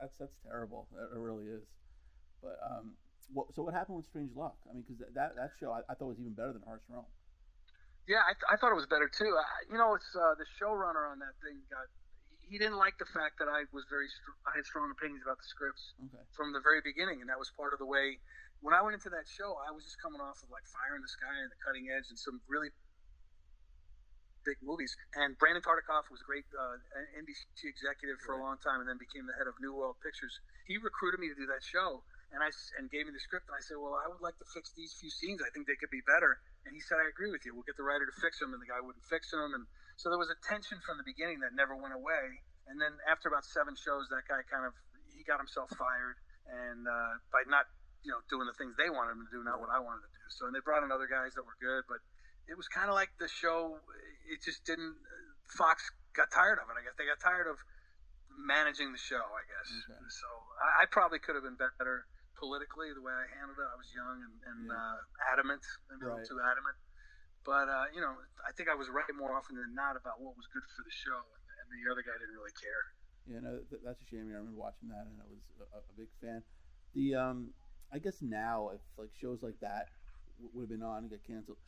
[0.00, 0.88] that's that's terrible.
[0.92, 1.64] It really is.
[2.42, 2.98] But um,
[3.32, 4.56] what, so what happened with Strange Luck?
[4.66, 7.06] I mean, because that that show I, I, thought was even better than Harsh Realm.
[8.08, 9.36] Yeah, I, th- I thought it was better too.
[9.68, 11.84] you know, it's uh, the showrunner on that thing got
[12.48, 15.36] he didn't like the fact that I was very str- I had strong opinions about
[15.36, 16.24] the scripts okay.
[16.32, 18.16] from the very beginning, and that was part of the way
[18.60, 21.02] when I went into that show, I was just coming off of like Fire in
[21.02, 22.74] the Sky and The Cutting Edge and some really
[24.42, 24.96] big movies.
[25.14, 26.80] And Brandon Tartikoff was a great uh,
[27.20, 28.40] NBC executive for right.
[28.40, 30.32] a long time, and then became the head of New World Pictures.
[30.66, 32.02] He recruited me to do that show,
[32.34, 33.46] and I and gave me the script.
[33.46, 35.44] And I said, "Well, I would like to fix these few scenes.
[35.44, 37.54] I think they could be better." And he said, "I agree with you.
[37.54, 39.68] We'll get the writer to fix them." And the guy wouldn't fix them, and
[40.00, 42.42] so there was a tension from the beginning that never went away.
[42.68, 44.72] And then after about seven shows, that guy kind of
[45.12, 46.16] he got himself fired,
[46.48, 47.68] and uh, by not
[48.04, 50.12] you know, doing the things they wanted him to do, not what I wanted to
[50.12, 50.24] do.
[50.30, 51.98] So, and they brought in other guys that were good, but
[52.48, 53.78] it was kind of like the show.
[54.28, 54.96] It just didn't.
[55.48, 56.76] Fox got tired of it.
[56.76, 57.56] I guess they got tired of
[58.36, 59.20] managing the show.
[59.20, 59.68] I guess.
[59.68, 59.96] Okay.
[60.12, 60.28] So
[60.60, 62.04] I, I, probably could have been better
[62.36, 63.68] politically the way I handled it.
[63.68, 64.76] I was young and, and yeah.
[64.76, 66.20] uh, adamant, maybe right.
[66.20, 66.76] a little too adamant.
[67.44, 70.36] But uh, you know, I think I was right more often than not about what
[70.36, 72.84] was good for the show, and, and the other guy didn't really care.
[73.28, 74.32] Yeah, no, that's a shame.
[74.32, 76.40] I remember watching that, and I was a, a big fan.
[76.96, 77.52] The um,
[77.92, 79.92] I guess now if like shows like that
[80.36, 81.58] w- would have been on and get canceled,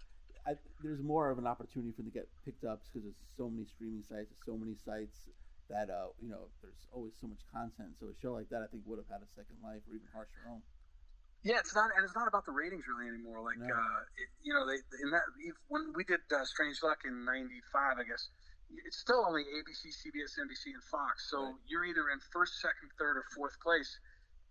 [0.46, 3.50] I, there's more of an opportunity for them to get picked up because there's so
[3.50, 5.28] many streaming sites, there's so many sites
[5.68, 7.98] that uh, you know there's always so much content.
[7.98, 10.08] So a show like that I think would have had a second life or even
[10.12, 10.64] Harsh Realm.
[11.42, 13.42] Yeah, it's not, and it's not about the ratings really anymore.
[13.42, 13.74] Like, no.
[13.74, 15.22] uh, it, you know, they in that
[15.68, 18.28] when we did uh, Strange Luck in '95, I guess
[18.68, 21.30] it's still only ABC, CBS, NBC, and Fox.
[21.30, 21.54] So Right.
[21.66, 23.98] you're either in first, second, third, or fourth place.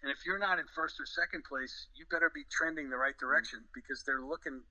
[0.02, 3.18] And if you're not in first or second place, you better be trending the right
[3.20, 4.64] direction because they're looking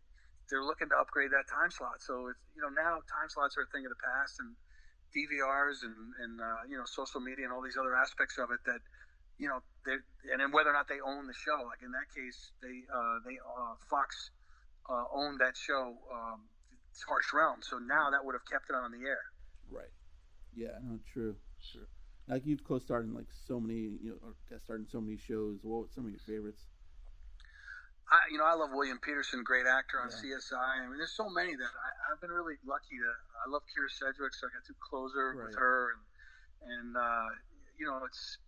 [0.49, 2.01] they're looking to upgrade that time slot.
[2.01, 4.57] So it's you know now time slots are a thing of the past, and
[5.13, 8.65] DVRs and and uh, you know social media and all these other aspects of it
[8.65, 8.81] that
[9.37, 10.01] you know they
[10.33, 11.61] and then whether or not they own the show.
[11.69, 14.33] Like in that case, they uh, they uh, Fox
[14.89, 15.93] uh, owned that show.
[16.09, 16.49] Um,
[17.07, 17.61] Harsh Realm.
[17.63, 19.23] So now that would have kept it on the air.
[19.71, 19.93] Right.
[20.57, 20.79] Yeah.
[20.83, 20.99] No.
[21.13, 21.37] True.
[21.63, 21.87] True.
[22.29, 25.17] Like you've co-starred in like so many, you know, or guest starred in so many
[25.17, 25.61] shows.
[25.65, 26.69] What were some of your favorites?
[28.09, 30.37] I, you know, I love William Petersen, great actor on Yeah.
[30.37, 30.81] CSI.
[30.81, 33.11] I mean, there's so many that I, I've been really lucky to.
[33.45, 36.03] I love Kyra Sedgwick, so I got to closer with her, and
[36.73, 37.29] and uh,
[37.79, 38.39] you know, it's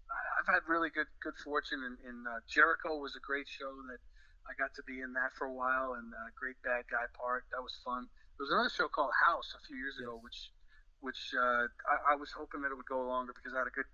[0.41, 1.85] I've had really good good fortune.
[1.85, 4.01] In, in uh, Jericho was a great show that
[4.49, 7.45] I got to be in that for a while, and uh, great bad guy part
[7.53, 8.09] that was fun.
[8.37, 10.49] There was another show called House a few years ago, which
[11.01, 13.75] which uh, I, I was hoping that it would go longer because I had a
[13.75, 13.89] good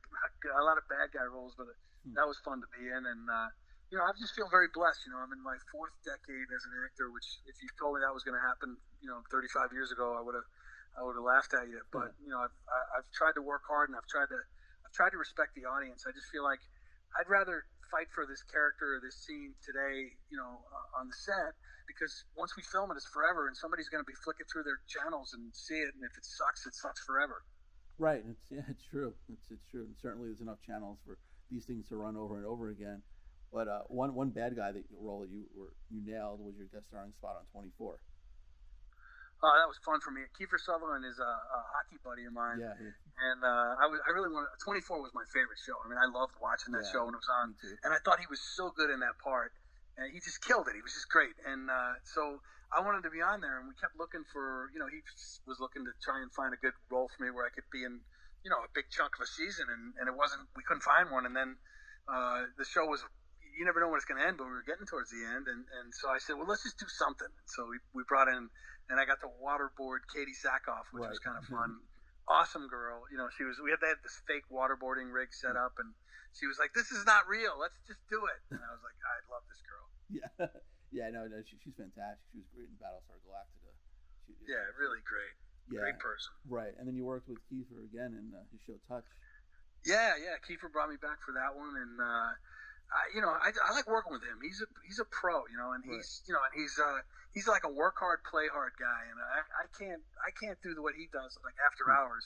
[0.53, 1.67] a lot of bad guy roles, but
[2.07, 2.15] Hmm.
[2.15, 3.31] that was fun to be in, and.
[3.31, 3.51] Uh,
[3.91, 5.07] you know, I just feel very blessed.
[5.07, 8.03] You know, I'm in my fourth decade as an actor, which if you told me
[8.03, 10.49] that was going to happen, you know, 35 years ago, I would have,
[10.99, 11.79] I would have laughed at you.
[11.95, 14.39] But you know, I've, I- I've tried to work hard and I've tried to,
[14.83, 16.03] I've tried to respect the audience.
[16.03, 16.59] I just feel like
[17.15, 21.17] I'd rather fight for this character or this scene today, you know, uh, on the
[21.17, 21.55] set
[21.87, 24.83] because once we film it, it's forever, and somebody's going to be flicking through their
[24.91, 27.43] channels and see it, and if it sucks, it sucks forever.
[27.99, 28.23] Right.
[28.29, 28.67] It's yeah.
[28.69, 29.15] It's true.
[29.31, 29.87] It's it's true.
[29.87, 31.17] And certainly, there's enough channels for
[31.51, 33.03] these things to run over and over again.
[33.53, 36.67] But uh, one one bad guy that role that you were you nailed was your
[36.67, 37.97] guest starring spot on 24.
[39.45, 40.25] Oh, that was fun for me.
[40.33, 42.57] Kiefer Sutherland is a, a hockey buddy of mine.
[42.61, 42.73] Yeah.
[42.81, 45.73] he- and uh, I was I really wanted 24 was my favorite show.
[45.81, 46.93] I mean, I loved watching that Yeah.
[46.93, 47.73] show when it was on, too.
[47.85, 49.57] and I thought he was so good in that part,
[49.97, 50.77] and he just killed it.
[50.77, 53.75] He was just great, and uh, so I wanted to be on there, and we
[53.81, 55.01] kept looking for you know he
[55.49, 57.85] was looking to try and find a good role for me where I could be
[57.89, 58.05] in
[58.45, 61.09] you know a big chunk of a season, and, and it wasn't we couldn't find
[61.09, 61.57] one, and then
[62.09, 63.01] uh, the show was.
[63.57, 65.49] You never know when it's going to end, but we were getting towards the end,
[65.49, 67.25] and, and so I said, well, let's just do something.
[67.25, 68.53] And so we, we brought in,
[68.91, 71.81] and I got to waterboard Katee Sackhoff, which was kind of fun
[72.29, 73.07] awesome girl.
[73.11, 73.59] You know, she was.
[73.63, 75.95] We had they had this fake waterboarding rig set up, and
[76.35, 77.55] she was like, "This is not real.
[77.59, 80.31] Let's just do it." And I was like, "I love this girl." Yeah.
[80.95, 81.07] yeah.
[81.15, 81.27] No.
[81.31, 81.39] No.
[81.47, 82.23] She, she's fantastic.
[82.35, 83.71] She was great in Battlestar Galactica.
[84.27, 85.35] She, Yeah, really great,
[85.71, 85.83] Yeah.
[85.87, 86.35] great person.
[86.51, 86.75] Right.
[86.79, 89.07] And then you worked with Kiefer again in uh, his show Touch.
[89.87, 90.35] Yeah, yeah.
[90.43, 92.31] Kiefer brought me back for that one, and uh,
[92.91, 94.39] I, you know, I, I like working with him.
[94.43, 96.03] He's a he's a pro, you know, and Right.
[96.03, 96.99] he's you know, and he's uh,
[97.37, 100.73] he's like a work hard, play hard guy, and I, I can't I can't do
[100.81, 102.25] what he does like after hours.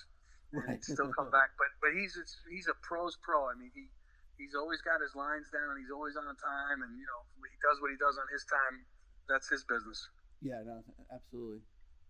[0.50, 0.78] Right.
[0.78, 1.50] and still come back.
[1.58, 3.50] But but he's it's, he's a pro's pro.
[3.50, 3.90] I mean he
[4.38, 5.74] he's always got his lines down.
[5.82, 8.86] He's always on time, and you know he does what he does on his time.
[9.26, 9.98] That's his business.
[10.42, 10.62] Yeah.
[10.62, 10.82] No.
[11.10, 11.62] Absolutely.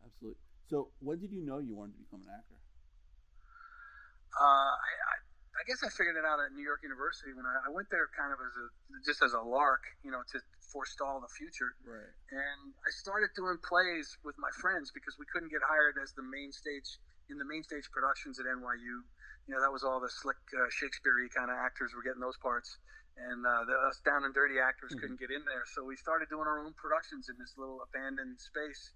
[0.04, 0.40] Absolutely.
[0.70, 2.54] So, when did you know you wanted to become an actor?
[4.30, 5.14] Uh, I, I
[5.60, 8.08] I guess I figured it out at New York University when I, I went there
[8.16, 8.66] kind of as a
[9.04, 10.40] just as a lark, you know, to
[10.72, 11.76] forestall the future.
[11.84, 12.08] Right.
[12.32, 16.24] and I started doing plays with my friends because we couldn't get hired as the
[16.24, 16.96] main stage
[17.28, 19.04] in the main stage productions at NYU.
[19.46, 22.38] You know, that was all the slick uh, Shakespeare-y kind of actors were getting those
[22.40, 22.78] parts,
[23.18, 25.00] and uh, the us down and dirty actors Mhm.
[25.04, 25.66] couldn't get in there.
[25.76, 28.92] So we started doing our own productions in this little abandoned space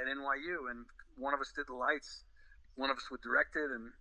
[0.00, 0.82] at NYU, and
[1.14, 2.24] one of us did the lights,
[2.74, 3.92] one of us would direct it, and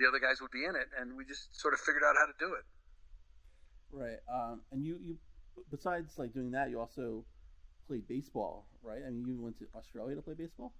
[0.00, 2.24] the other guys would be in it, and we just sort of figured out how
[2.24, 2.64] to do it.
[3.92, 4.20] Right.
[4.32, 5.14] Um, and you, you,
[5.70, 7.24] besides like doing that, you also
[7.86, 9.04] played baseball, right?
[9.04, 10.72] I mean, you went to Australia to play baseball.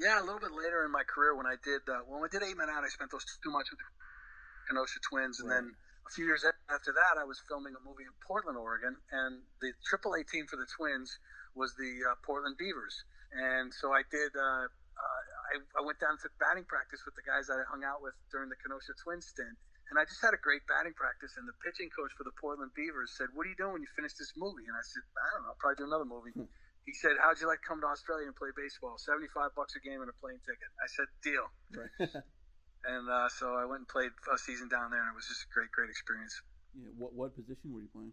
[0.00, 2.40] Yeah, a little bit later in my career when I did uh, when I did
[2.40, 3.90] Eight Men Out, I spent those two months with the
[4.70, 5.68] Kenosha Twins, and then
[6.08, 9.76] a few years after that, I was filming a movie in Portland, Oregon, and the
[9.84, 11.12] AAA team for the Twins
[11.54, 13.04] was the uh, Portland Beavers,
[13.36, 14.32] and so I did.
[14.32, 15.22] Uh, uh,
[15.52, 18.16] I, I went down to batting practice with the guys that I hung out with
[18.32, 19.52] during the Kenosha Twins stint,
[19.92, 21.36] and I just had a great batting practice.
[21.36, 23.92] And the pitching coach for the Portland Beavers said, "What are you doing when you
[23.92, 26.48] finish this movie?" And I said, "I don't know, I'll probably do another movie." Hmm.
[26.88, 28.96] He said, "How'd you like to come to Australia and play baseball?
[28.96, 31.46] Seventy-five bucks a game and a plane ticket." I said, "Deal."
[31.76, 32.24] Right.
[32.84, 35.46] And uh, so I went and played a season down there, and it was just
[35.46, 36.34] a great, great experience.
[36.74, 36.90] yeah.
[36.98, 38.12] What what position were you playing?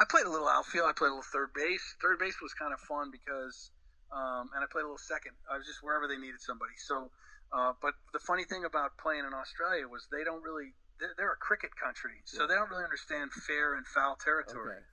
[0.00, 0.88] I played a little outfield.
[0.88, 1.84] I played a little third base.
[2.02, 3.70] Third base was kind of fun because,
[4.12, 5.32] um, and I played a little second.
[5.50, 6.76] I was just wherever they needed somebody.
[6.76, 7.10] So,
[7.50, 10.76] uh, but the funny thing about playing in Australia was they don't really.
[11.00, 14.78] They're, they're a cricket country, so they don't really understand fair and foul territory.
[14.78, 14.86] Okay.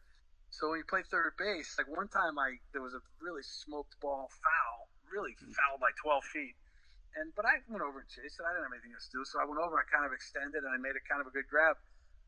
[0.50, 3.94] So when you play third base, like one time I there was a really smoked
[4.02, 5.54] ball foul, really Hmm.
[5.54, 6.56] foul by 12 feet.
[7.14, 8.46] And but I went over and chased it.
[8.48, 9.78] I didn't have anything else to do, so I went over.
[9.78, 11.78] I kind of extended and I made it kind of a good grab,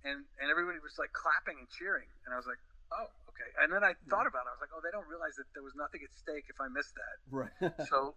[0.06, 2.62] and and everybody was like clapping and cheering, and I was like,
[2.94, 3.10] oh
[3.42, 3.50] okay.
[3.66, 4.54] And then I thought about it.
[4.54, 6.70] I was like, oh, they don't realize that there was nothing at stake if I
[6.70, 7.18] missed that.
[7.34, 7.56] Right.
[7.90, 8.14] So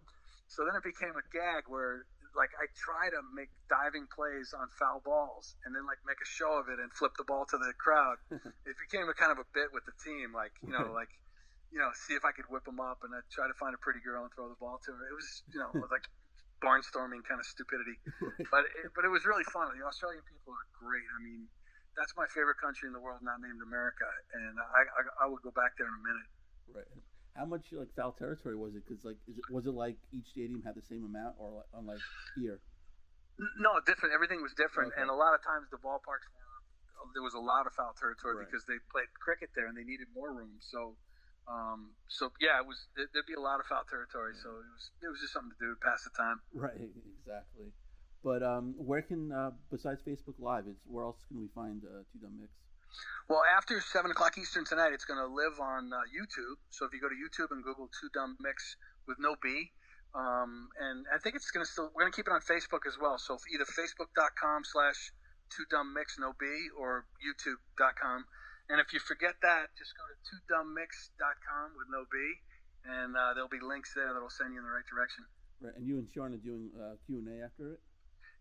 [0.52, 2.04] So then it became a gag where
[2.36, 6.28] like I try to make diving plays on foul balls and then like make a
[6.28, 8.18] show of it and flip the ball to the crowd.
[8.68, 11.10] it became a kind of a bit with the team, like you know, like
[11.72, 13.80] you know, see if I could whip them up and I'd try to find a
[13.80, 15.02] pretty girl and throw the ball to her.
[15.08, 16.06] It was you know like
[16.62, 17.98] barnstorming kind of stupidity,
[18.52, 19.70] but it, but it was really fun.
[19.74, 21.06] The Australian people are great.
[21.14, 21.46] I mean,
[21.96, 25.42] that's my favorite country in the world, not named America, and I I, I would
[25.42, 26.28] go back there in a minute.
[26.70, 26.92] Right.
[27.34, 28.86] How much like foul territory was it?
[28.86, 32.04] Because like, it, was it like each stadium had the same amount, or like, unlike
[32.38, 32.62] here?
[33.58, 34.14] No, different.
[34.14, 35.02] Everything was different, okay.
[35.02, 36.44] and a lot of times the ballparks were
[37.12, 38.48] there was a lot of foul territory right.
[38.48, 40.56] because they played cricket there and they needed more room.
[40.64, 40.96] So,
[41.44, 44.32] um, so yeah, it was there'd be a lot of foul territory.
[44.32, 44.42] Yeah.
[44.42, 46.40] So it was it was just something to do to pass the time.
[46.56, 46.88] Right,
[47.20, 47.76] exactly.
[48.24, 52.08] But um, where can uh, besides Facebook Live, is where else can we find uh,
[52.08, 52.56] Two Dum Micks?
[53.28, 56.56] Well, after seven o'clock Eastern tonight, it's going to live on uh, YouTube.
[56.70, 59.70] So if you go to YouTube and Google Two Dum Micks with no B,
[60.16, 62.88] um, and I think it's going to still we're going to keep it on Facebook
[62.88, 63.18] as well.
[63.18, 65.12] So either facebook.com slash
[65.52, 66.46] Two Dum Micks no B
[66.80, 68.24] or YouTube.com.
[68.70, 72.16] And if you forget that, just go to twodummicks.com with no B,
[72.88, 75.28] and uh, there'll be links there that'll send you in the right direction.
[75.60, 77.80] Right, and you and Sean are doing uh, Q and A after it.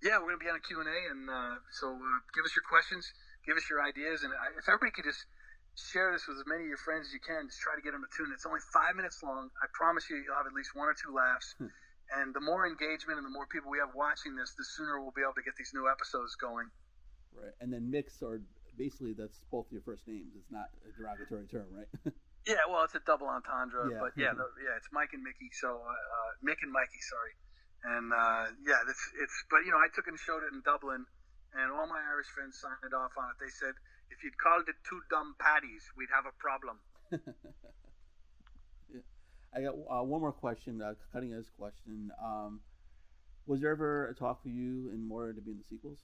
[0.03, 2.43] Yeah, we're going to be on a Q and A, and uh, so uh, give
[2.43, 3.07] us your questions
[3.45, 4.23] give us your ideas.
[4.23, 5.27] And if everybody could just
[5.75, 7.91] share this with as many of your friends as you can, just try to get
[7.91, 8.31] them to tune.
[8.31, 9.51] It's only five minutes long.
[9.59, 11.55] I promise you, you'll have at least one or two laughs.
[11.59, 11.71] Hmm.
[12.19, 15.15] And the more engagement and the more people we have watching this, the sooner we'll
[15.15, 16.67] be able to get these new episodes going.
[17.31, 17.55] Right.
[17.63, 18.43] And then mix or
[18.77, 20.35] basically that's both your first names.
[20.35, 21.89] It's not a derogatory term, right?
[22.45, 23.97] yeah, well, it's a double entendre, yeah.
[23.97, 25.49] but yeah, the, yeah, it's Mike and Mickey.
[25.57, 27.33] So uh, uh, Mick and Mikey, sorry.
[27.83, 29.37] And uh, yeah, it's it's.
[29.51, 31.05] But you know, I took and showed it in Dublin
[31.55, 33.37] and all my Irish friends signed off on it.
[33.39, 33.73] They said,
[34.09, 36.77] if you'd called it two dumb patties, we'd have a problem.
[38.93, 39.05] yeah.
[39.53, 42.11] I got uh, one more question, uh, cutting edge question.
[42.21, 42.61] Um,
[43.45, 45.99] was there ever a talk for you and Moira to be in the sequels?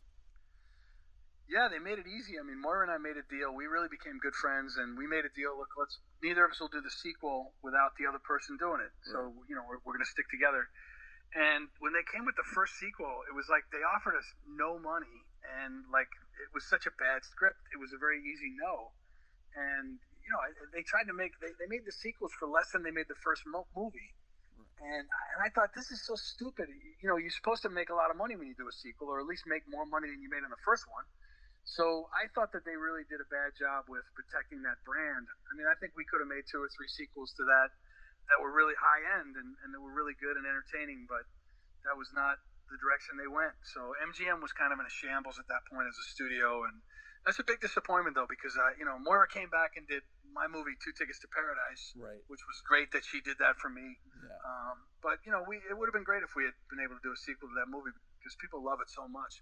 [1.50, 2.38] Yeah, they made it easy.
[2.38, 3.50] I mean, Moira and I made a deal.
[3.58, 5.58] We really became good friends, and we made a deal.
[5.58, 8.94] Look, let's neither of us will do the sequel without the other person doing it.
[8.94, 9.10] Right.
[9.10, 10.70] So you know, we're, we're going to stick together.
[11.36, 14.82] And when they came with the first sequel, it was like they offered us no
[14.82, 16.10] money and like
[16.42, 17.62] it was such a bad script.
[17.70, 18.98] It was a very easy no,
[19.54, 20.42] and you know
[20.74, 23.20] they tried to make they, they made the sequels for less than they made the
[23.22, 24.18] first mo- movie,
[24.82, 26.66] and and I thought this is so stupid.
[27.02, 29.14] You know, you're supposed to make a lot of money when you do a sequel,
[29.14, 31.06] or at least make more money than you made in the first one.
[31.62, 35.30] So I thought that they really did a bad job with protecting that brand.
[35.50, 37.70] I mean, I think we could have made two or three sequels to that
[38.30, 41.26] that were really high end and, and that were really good and entertaining, but
[41.86, 42.38] that was not
[42.70, 43.58] the direction they went.
[43.66, 46.82] So MGM was kind of in a shambles at that point as a studio, and
[47.26, 50.46] that's a big disappointment though because uh, you know Moira came back and did my
[50.46, 52.22] movie Two Tickets to Paradise, right.
[52.30, 53.98] which was great that she did that for me.
[54.22, 54.38] Yeah.
[54.46, 56.96] Um, but you know, we it would have been great if we had been able
[56.96, 59.42] to do a sequel to that movie because people love it so much.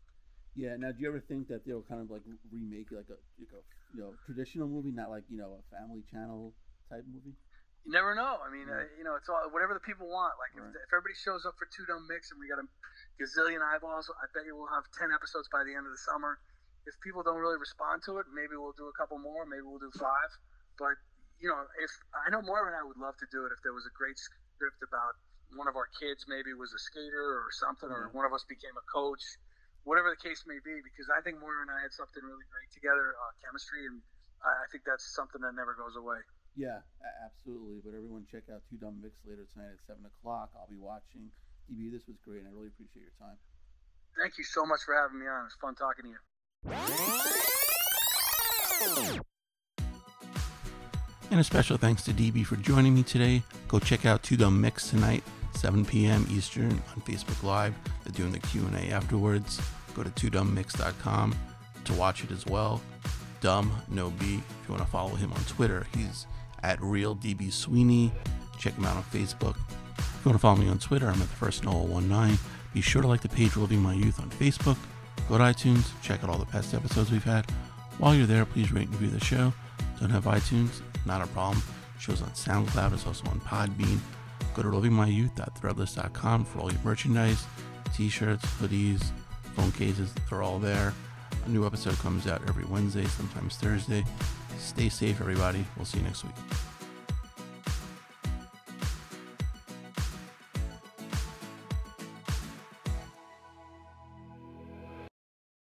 [0.56, 0.80] Yeah.
[0.80, 3.62] Now, do you ever think that they'll kind of like remake like a, like a
[3.94, 6.56] you know traditional movie, not like you know a Family Channel
[6.90, 7.36] type movie?
[7.88, 8.44] You never know.
[8.44, 10.36] I mean, uh, you know, it's all whatever the people want.
[10.36, 10.76] Like if, right.
[10.76, 12.68] if everybody shows up for Two Dum Micks and we got a
[13.16, 16.36] gazillion eyeballs, I bet you we'll have ten episodes by the end of the summer.
[16.84, 19.48] If people don't really respond to it, maybe we'll do a couple more.
[19.48, 20.32] Maybe we'll do five.
[20.76, 21.00] But
[21.40, 23.72] you know, if I know Moira and I would love to do it if there
[23.72, 25.16] was a great script about
[25.56, 28.76] one of our kids maybe was a skater or something, or one of us became
[28.76, 29.24] a coach,
[29.88, 30.76] whatever the case may be.
[30.84, 34.04] Because I think Moira and I had something really great together, uh, chemistry, and
[34.44, 36.20] I think that's something that never goes away.
[36.58, 36.80] Yeah,
[37.24, 37.82] absolutely.
[37.86, 40.50] But everyone, check out Two Dum Micks later tonight at seven o'clock.
[40.58, 41.30] I'll be watching.
[41.72, 43.38] DB, this was great, and I really appreciate your time.
[44.18, 45.46] Thank you so much for having me on.
[45.46, 46.18] It's fun talking to you.
[51.30, 53.44] And a special thanks to DB for joining me today.
[53.68, 56.26] Go check out Two Dum Micks tonight, 7 p.m.
[56.32, 57.76] Eastern on Facebook Live.
[58.04, 59.62] They're doing the Q&A afterwards.
[59.94, 61.36] Go to twodummicks.com
[61.84, 62.82] to watch it as well.
[63.42, 64.26] Dumb No B.
[64.26, 66.26] If you want to follow him on Twitter, he's
[66.64, 68.12] at Real DB Sweeney.
[68.58, 69.58] Check him out on Facebook.
[69.98, 72.38] If you want to follow me on Twitter, I'm at the first Noah19.
[72.74, 74.78] Be sure to like the page Living My Youth on Facebook.
[75.30, 77.50] Go to iTunes, check out all the past episodes we've had.
[77.98, 79.54] While you're there, please rate and review the show.
[80.00, 80.82] Don't have iTunes?
[81.06, 81.62] Not a problem.
[82.00, 84.00] Show's on SoundCloud, it's also on Podbean.
[84.56, 87.46] Go to livingmyyouth.threadless.com for all your merchandise,
[87.94, 89.04] t-shirts, hoodies,
[89.56, 90.94] phone cases, they're all there.
[91.46, 94.04] A new episode comes out every Wednesday, sometimes Thursday.
[94.58, 95.66] Stay safe, everybody.
[95.76, 96.34] We'll see you next week.